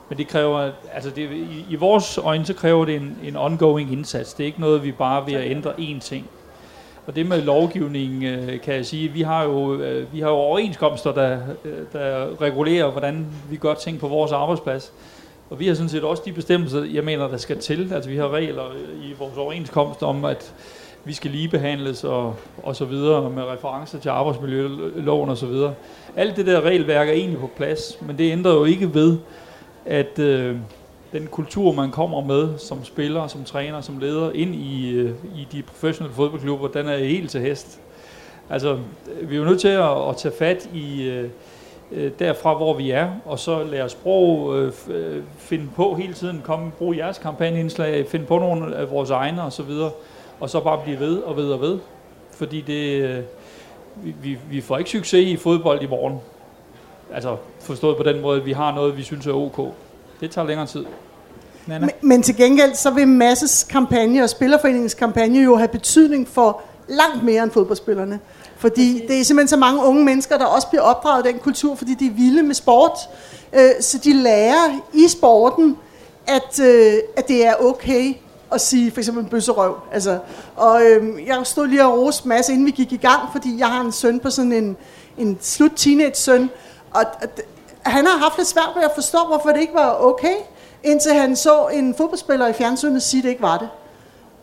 [0.09, 3.93] Men det kræver, altså det, i, i vores øjne, så kræver det en, en ongoing
[3.93, 4.35] indsats.
[4.35, 6.27] Det er ikke noget, vi bare ved at ændre én ting.
[7.07, 10.35] Og det med lovgivningen, øh, kan jeg sige, vi har jo, øh, vi har jo
[10.35, 14.93] overenskomster, der, øh, der regulerer, hvordan vi gør ting på vores arbejdsplads.
[15.51, 17.93] Og vi har sådan set også de bestemmelser, jeg mener, der skal til.
[17.93, 18.65] Altså vi har regler
[19.03, 20.55] i vores overenskomst om, at
[21.05, 25.75] vi skal ligebehandles og, og så videre med referencer til arbejdsmiljøloven og så videre.
[26.17, 29.19] Alt det der regelværk er egentlig på plads, men det ændrer jo ikke ved,
[29.85, 30.57] at øh,
[31.19, 35.47] den kultur, man kommer med som spiller, som træner, som leder ind i, øh, i
[35.53, 37.81] de professionelle fodboldklubber, den er helt til hest.
[38.51, 38.79] Altså,
[39.23, 41.31] vi er jo nødt til at, at tage fat i øh,
[41.93, 46.41] øh derfra, hvor vi er, og så lære sprog, øh, øh, finde på hele tiden,
[46.45, 49.91] komme, bruge jeres kampagneindslag, finde på nogle af vores egne og så videre,
[50.41, 51.79] og så bare blive ved og ved og ved.
[52.31, 53.23] Fordi det, øh,
[54.23, 56.19] vi, vi får ikke succes i fodbold i morgen.
[57.13, 59.75] Altså forstået på den måde, at vi har noget, vi synes er ok.
[60.21, 60.87] Det tager længere tid.
[61.67, 66.61] Men, men til gengæld, så vil Masses kampagne og Spillerforeningens kampagne jo have betydning for
[66.89, 68.21] langt mere end fodboldspillerne.
[68.57, 71.75] Fordi det er simpelthen så mange unge mennesker, der også bliver opdraget i den kultur,
[71.75, 72.99] fordi de er vilde med sport.
[73.53, 75.77] Øh, så de lærer i sporten,
[76.27, 78.15] at, øh, at det er okay
[78.53, 79.77] at sige for eksempel bøsserøv.
[79.93, 80.19] Altså,
[80.57, 83.67] og øh, jeg stod lige og roste masse, inden vi gik i gang, fordi jeg
[83.67, 84.77] har en søn på sådan en,
[85.19, 86.51] en slut teenage-søn,
[86.95, 87.05] og
[87.83, 90.35] han har haft lidt svært ved at forstå, hvorfor det ikke var okay,
[90.87, 93.69] indtil han så en fodboldspiller i fjernsynet sige, at det ikke var det.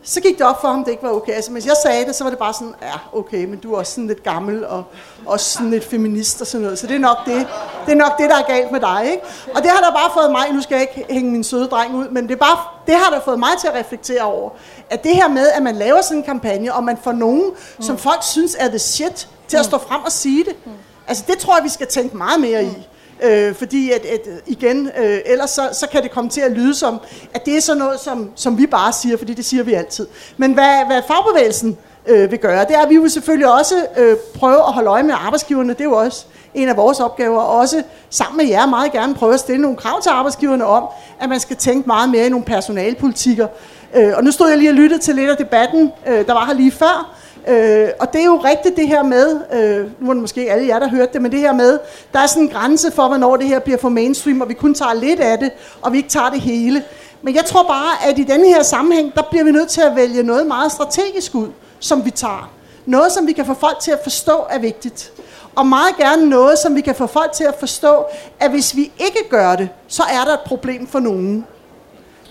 [0.06, 1.32] Så gik det op for ham, at det ikke var okay.
[1.32, 3.78] Altså, hvis jeg sagde det, så var det bare sådan, ja, okay, men du er
[3.78, 4.84] også sådan lidt gammel, og
[5.26, 6.78] også sådan lidt feminist og sådan noget.
[6.78, 7.46] Så det er nok det,
[7.86, 9.22] det, er nok det der er galt med dig, ikke?
[9.54, 11.94] Og det har der bare fået mig, nu skal jeg ikke hænge min søde dreng
[11.94, 14.50] ud, men det, er bare, det har der fået mig til at reflektere over.
[14.90, 17.82] At det her med, at man laver sådan en kampagne, og man får nogen, mm.
[17.82, 19.64] som folk synes er the shit, til at mm.
[19.64, 20.56] stå frem og sige det.
[20.66, 20.72] Mm.
[21.06, 22.88] Altså, det tror jeg, vi skal tænke meget mere i.
[23.22, 26.74] Øh, fordi at, at igen, øh, ellers så, så kan det komme til at lyde
[26.74, 27.00] som,
[27.34, 30.06] at det er sådan noget, som, som vi bare siger, fordi det siger vi altid.
[30.36, 34.16] Men hvad, hvad fagbevægelsen øh, vil gøre, det er, at vi vil selvfølgelig også øh,
[34.34, 35.72] prøve at holde øje med arbejdsgiverne.
[35.72, 39.14] Det er jo også en af vores opgaver, og også sammen med jer meget gerne
[39.14, 40.84] prøve at stille nogle krav til arbejdsgiverne om,
[41.20, 43.46] at man skal tænke meget mere i nogle personalpolitikker.
[43.94, 46.46] Øh, og nu stod jeg lige og lyttede til lidt af debatten, øh, der var
[46.46, 47.16] her lige før,
[47.48, 50.66] Øh, og det er jo rigtigt det her med, øh, nu er det måske alle
[50.66, 51.78] jer, der hørte det, men det her med,
[52.12, 54.74] der er sådan en grænse for, hvornår det her bliver for mainstream, og vi kun
[54.74, 55.50] tager lidt af det,
[55.82, 56.84] og vi ikke tager det hele.
[57.22, 59.96] Men jeg tror bare, at i denne her sammenhæng, der bliver vi nødt til at
[59.96, 61.48] vælge noget meget strategisk ud,
[61.80, 62.50] som vi tager.
[62.86, 65.12] Noget, som vi kan få folk til at forstå er vigtigt.
[65.54, 68.04] Og meget gerne noget, som vi kan få folk til at forstå,
[68.40, 71.46] at hvis vi ikke gør det, så er der et problem for nogen.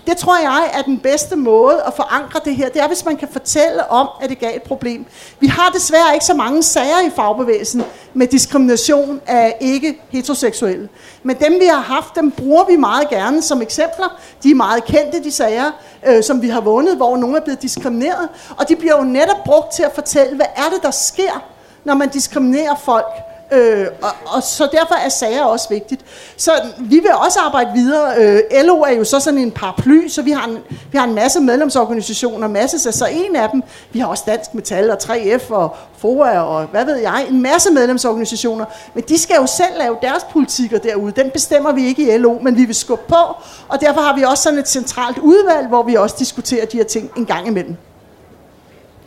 [0.06, 2.68] Det tror jeg er den bedste måde at forankre det her.
[2.68, 5.06] Det er, hvis man kan fortælle om, at det gav et problem.
[5.40, 7.84] Vi har desværre ikke så mange sager i fagbevægelsen
[8.14, 10.88] med diskrimination af ikke heteroseksuelle.
[11.22, 14.20] Men dem, vi har haft, dem bruger vi meget gerne som eksempler.
[14.42, 15.70] De er meget kendte, de sager,
[16.06, 18.28] øh, som vi har vundet, hvor nogen er blevet diskrimineret.
[18.56, 21.44] Og de bliver jo netop brugt til at fortælle, hvad er det, der sker,
[21.84, 23.06] når man diskriminerer folk
[23.54, 26.00] Øh, og, og så derfor er sager også vigtigt.
[26.36, 28.14] Så vi vil også arbejde videre.
[28.18, 30.58] Øh, LO er jo så sådan en paraply, så vi har en,
[30.92, 34.54] vi har en masse medlemsorganisationer, masse, så så en af dem, vi har også Dansk
[34.54, 39.36] Metal og 3F og FOA og hvad ved jeg, en masse medlemsorganisationer, men de skal
[39.40, 41.12] jo selv lave deres politikker derude.
[41.12, 43.36] Den bestemmer vi ikke i LO, men vi vil skubbe på,
[43.68, 46.84] og derfor har vi også sådan et centralt udvalg, hvor vi også diskuterer de her
[46.84, 47.76] ting en gang imellem.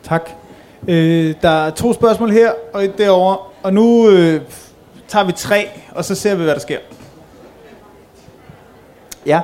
[0.04, 0.30] Tak.
[0.88, 3.38] Øh, der er to spørgsmål her og et derovre.
[3.64, 4.42] Og nu øh,
[5.08, 6.80] tager vi tre, og så ser vi, hvad der sker.
[9.26, 9.42] Ja,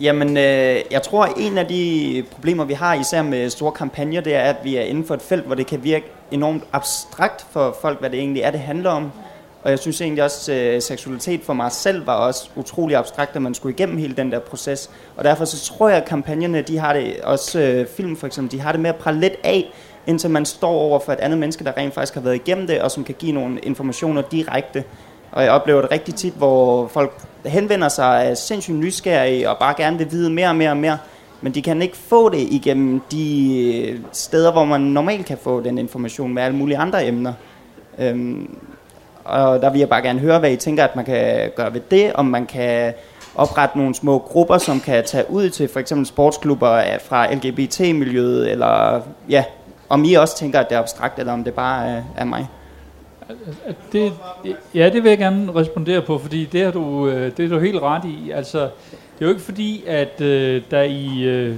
[0.00, 4.20] jamen øh, jeg tror, at en af de problemer, vi har især med store kampagner,
[4.20, 7.46] det er, at vi er inden for et felt, hvor det kan virke enormt abstrakt
[7.50, 9.10] for folk, hvad det egentlig er, det handler om.
[9.62, 13.36] Og jeg synes egentlig også, at øh, seksualitet for mig selv var også utrolig abstrakt,
[13.36, 14.90] at man skulle igennem hele den der proces.
[15.16, 18.58] Og derfor så tror jeg, at kampagnerne, de har det, også øh, film for eksempel,
[18.58, 19.72] de har det med at prale lidt af,
[20.06, 22.80] indtil man står over for et andet menneske, der rent faktisk har været igennem det,
[22.80, 24.84] og som kan give nogle informationer direkte.
[25.32, 27.12] Og jeg oplever det rigtig tit, hvor folk
[27.46, 30.98] henvender sig af sindssygt nysgerrige og bare gerne vil vide mere og mere og mere,
[31.40, 35.60] men de kan ikke få det igennem de øh, steder, hvor man normalt kan få
[35.60, 37.32] den information med alle mulige andre emner.
[37.98, 38.58] Øhm,
[39.24, 41.80] og der vil jeg bare gerne høre, hvad I tænker, at man kan gøre ved
[41.90, 42.94] det, om man kan
[43.34, 49.00] oprette nogle små grupper, som kan tage ud til for eksempel sportsklubber fra LGBT-miljøet, eller
[49.28, 49.44] ja,
[49.88, 52.48] om I også tænker, at det er abstrakt, eller om det bare er, er mig.
[53.92, 54.12] Det,
[54.74, 57.58] ja, det vil jeg gerne respondere på, fordi det har du, øh, det er du
[57.58, 58.30] helt ret i.
[58.30, 61.56] Altså, det er jo ikke fordi, at øh, der i øh,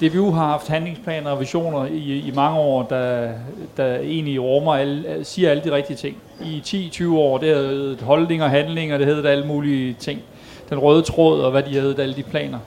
[0.00, 3.32] DBU har haft handlingsplaner og visioner i, i mange år, der,
[3.76, 6.16] der egentlig rummer alle, siger alle de rigtige ting.
[6.42, 10.20] I 10-20 år, det hedder holdning og handling, og det hedder alle mulige ting.
[10.70, 12.58] Den røde tråd, og hvad de hedder, alle de planer.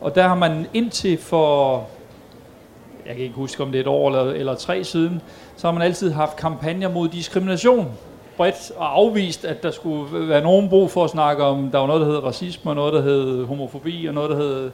[0.00, 1.86] Og der har man indtil for,
[3.06, 5.20] jeg kan ikke huske om det er et år eller, eller tre siden,
[5.56, 7.92] så har man altid haft kampagner mod diskrimination
[8.36, 11.86] bredt og afvist, at der skulle være nogen brug for at snakke om, der var
[11.86, 14.70] noget, der hed racisme, og noget, der hed homofobi, og noget, der hed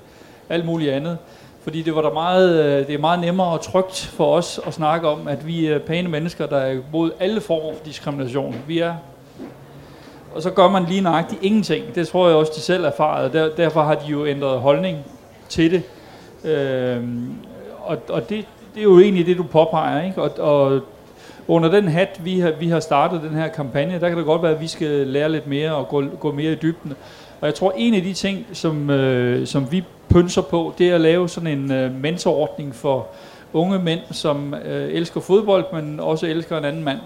[0.49, 1.19] alt muligt andet.
[1.63, 4.75] Fordi det var der meget, øh, det er meget nemmere og trygt for os at
[4.75, 8.57] snakke om, at vi er pæne mennesker, der er mod alle former for diskrimination.
[8.67, 8.95] Vi er
[10.35, 11.95] og så gør man lige nøjagtigt ingenting.
[11.95, 13.33] Det tror jeg også, de selv erfaret.
[13.33, 14.99] Der, derfor har de jo ændret holdning
[15.49, 15.83] til det.
[16.45, 17.35] Øhm,
[17.85, 20.07] og og det, det er jo egentlig det, du påpeger.
[20.07, 20.23] Ikke?
[20.23, 20.81] Og, og
[21.49, 24.43] under den hat, vi har, vi har startet den her kampagne, der kan det godt
[24.43, 26.93] være, at vi skal lære lidt mere og gå, gå mere i dybden.
[27.41, 30.95] Og jeg tror, en af de ting, som, øh, som vi pynser på, det er
[30.95, 33.07] at lave sådan en øh, mentorordning for
[33.53, 36.99] unge mænd, som øh, elsker fodbold, men også elsker en anden mand.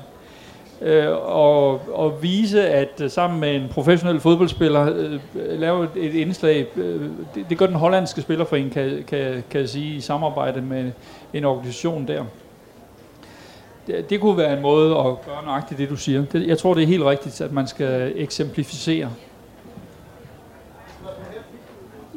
[0.81, 5.91] Øh, og, og vise, at øh, sammen med en professionel fodboldspiller øh, øh lave et,
[5.97, 10.01] et indslag, øh, det, det gør den hollandske spillerforening, kan, kan, kan jeg sige, i
[10.01, 10.93] samarbejde med
[11.33, 12.25] en organisation der.
[13.87, 16.25] Det, det kunne være en måde at gøre nøjagtigt det, du siger.
[16.25, 19.11] Det, jeg tror, det er helt rigtigt, at man skal eksemplificere.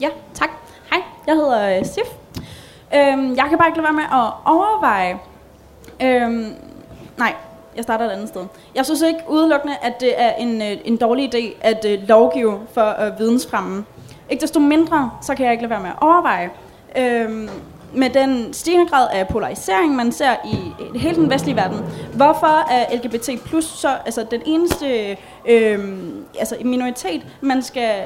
[0.02, 0.50] Ja, tak.
[0.90, 2.08] Hej, jeg hedder øh, Sif.
[2.96, 5.20] Øhm, jeg kan bare ikke lade være med at overveje...
[6.02, 6.56] Øhm,
[7.18, 7.34] nej,
[7.80, 8.46] jeg starter et andet sted.
[8.76, 12.60] Jeg synes ikke udelukkende, at det er en, øh, en dårlig idé at uh, lovgive
[12.74, 13.86] for uh, vidensfremme.
[14.30, 16.50] Ikke desto mindre, så kan jeg ikke lade være med at overveje,
[16.98, 17.50] øhm,
[17.94, 20.58] med den stigende grad af polarisering, man ser i,
[20.96, 21.80] i hele den vestlige verden,
[22.16, 28.06] hvorfor er LGBT plus så altså den eneste øhm, altså minoritet, man skal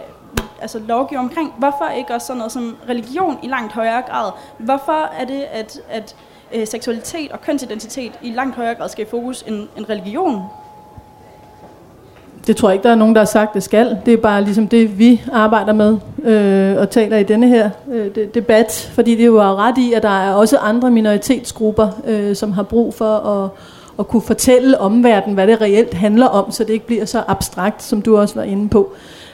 [0.62, 1.54] altså lovgive omkring?
[1.58, 4.32] Hvorfor ikke også sådan noget som religion i langt højere grad?
[4.58, 6.16] Hvorfor er det, at, at
[6.54, 10.42] øh, seksualitet og kønsidentitet i langt højere grad skal i fokus end, end religion?
[12.48, 13.98] Det tror jeg ikke, der er nogen, der har sagt, det skal.
[14.06, 18.16] Det er bare ligesom det, vi arbejder med øh, og taler i denne her øh,
[18.34, 18.92] debat.
[18.94, 22.64] Fordi det er jo ret i, at der er også andre minoritetsgrupper, øh, som har
[22.64, 23.50] brug for at,
[24.00, 27.84] at kunne fortælle omverdenen, hvad det reelt handler om, så det ikke bliver så abstrakt,
[27.84, 28.94] som du også var inde på.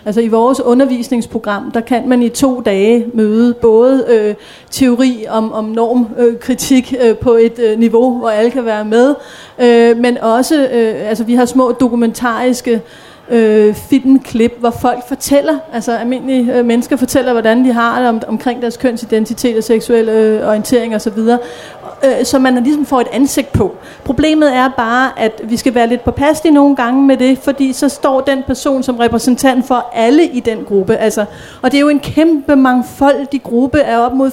[0.09, 4.35] Altså i vores undervisningsprogram, der kan man i to dage møde både øh,
[4.71, 9.15] teori om, om normkritik øh, øh, på et øh, niveau, hvor alle kan være med,
[9.59, 12.81] øh, men også, øh, altså vi har små dokumentariske
[13.29, 18.21] øh, filmklip, hvor folk fortæller, altså almindelige øh, mennesker fortæller, hvordan de har det om,
[18.27, 21.19] omkring deres kønsidentitet og seksuelle øh, orientering osv.,
[22.05, 23.75] øh, så man ligesom får et ansigt på.
[24.03, 27.89] Problemet er bare, at vi skal være lidt påpasselige nogle gange med det, fordi så
[27.89, 30.95] står den person som repræsentant for alle i den gruppe.
[30.95, 31.25] Altså,
[31.61, 34.31] og det er jo en kæmpe mangfoldig gruppe af op mod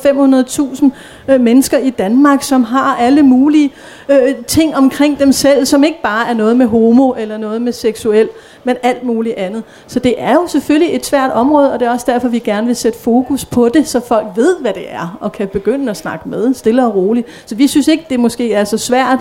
[1.29, 3.73] 500.000 øh, mennesker i Danmark, som har alle mulige
[4.09, 7.73] øh, ting omkring dem selv, som ikke bare er noget med homo eller noget med
[7.73, 8.29] seksuel,
[8.67, 9.63] men alt muligt andet.
[9.87, 12.67] Så det er jo selvfølgelig et svært område, og det er også derfor, vi gerne
[12.67, 15.97] vil sætte fokus på det, så folk ved, hvad det er, og kan begynde at
[15.97, 17.27] snakke med, stille og roligt.
[17.47, 19.19] Så vi synes ikke, det måske er så svært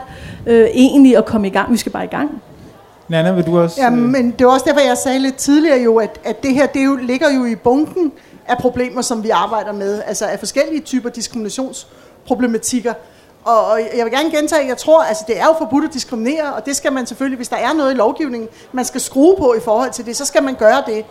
[0.48, 1.72] øh, egentlig at komme i gang.
[1.72, 2.42] Vi skal bare i gang.
[3.08, 3.82] Nana, vil du også...
[3.82, 6.66] Ja, men det var også derfor, jeg sagde lidt tidligere jo, at, at det her,
[6.66, 8.12] det jo, ligger jo i bunken
[8.48, 12.94] af problemer, som vi arbejder med, altså af forskellige typer diskriminationsproblematikker.
[13.46, 15.94] Og, og jeg vil gerne gentage, at jeg tror, altså det er jo forbudt at
[15.94, 19.36] diskriminere, og det skal man selvfølgelig, hvis der er noget i lovgivningen, man skal skrue
[19.38, 21.06] på i forhold til det, så skal man gøre det.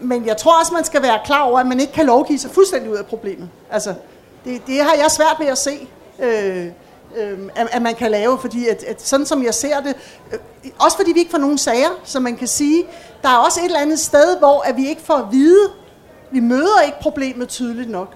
[0.00, 2.50] Men jeg tror også, man skal være klar over, at man ikke kan lovgive sig
[2.50, 3.48] fuldstændig ud af problemet.
[3.70, 3.94] Altså,
[4.44, 6.66] det, det har jeg svært ved at se, øh,
[7.16, 9.96] øh, at, at man kan lave, fordi at, at sådan som jeg ser det,
[10.32, 10.38] øh,
[10.78, 12.84] også fordi vi ikke får nogen sager, så man kan sige,
[13.22, 15.70] der er også et eller andet sted, hvor at vi ikke får at vide,
[16.30, 18.12] vi møder ikke problemet tydeligt nok.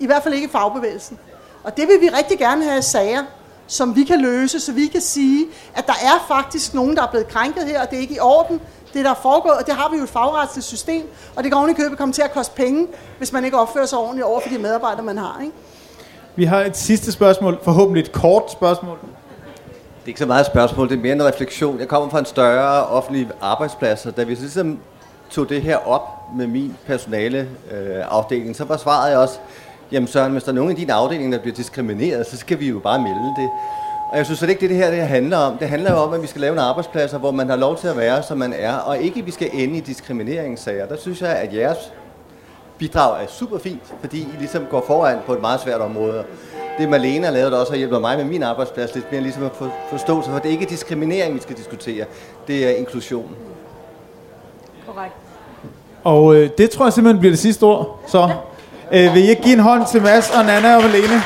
[0.00, 1.18] I hvert fald ikke fagbevægelsen.
[1.64, 3.22] Og det vil vi rigtig gerne have sager,
[3.66, 5.46] som vi kan løse, så vi kan sige,
[5.76, 8.20] at der er faktisk nogen, der er blevet krænket her, og det er ikke i
[8.20, 8.60] orden,
[8.94, 11.02] det der er foregået, og det har vi jo et fagretsligt system,
[11.36, 12.86] og det kan oven i købet komme til at koste penge,
[13.18, 15.40] hvis man ikke opfører sig ordentligt over for de medarbejdere, man har.
[15.40, 15.52] Ikke?
[16.36, 18.98] Vi har et sidste spørgsmål, forhåbentlig et kort spørgsmål.
[19.00, 21.80] Det er ikke så meget et spørgsmål, det er mere en refleksion.
[21.80, 24.78] Jeg kommer fra en større offentlig arbejdsplads, og da vi ligesom
[25.30, 29.38] tog det her op med min personale øh, afdeling, så var svaret jeg også,
[29.92, 32.68] jamen Søren, hvis der er nogen i din afdeling, der bliver diskrimineret, så skal vi
[32.68, 33.50] jo bare melde det.
[34.12, 35.58] Og jeg synes slet ikke, det er det her det handler om.
[35.58, 37.88] Det handler jo om, at vi skal lave en arbejdsplads, hvor man har lov til
[37.88, 40.86] at være, som man er, og ikke at vi skal ende i diskrimineringssager.
[40.86, 41.92] Der synes jeg, at jeres
[42.78, 46.24] bidrag er super fint, fordi I ligesom går foran på et meget svært område.
[46.78, 49.52] Det Malena lavede der også har hjulpet mig med min arbejdsplads lidt mere ligesom at
[49.90, 52.04] forstå sig, for det er ikke diskriminering, vi skal diskutere.
[52.46, 53.36] Det er inklusion.
[54.86, 55.14] Korrekt.
[56.04, 58.00] Og øh, det tror jeg simpelthen bliver det sidste ord.
[58.06, 58.30] Så
[58.94, 61.22] Øh, vil I ikke give en hånd til Mads og Nana og Malene?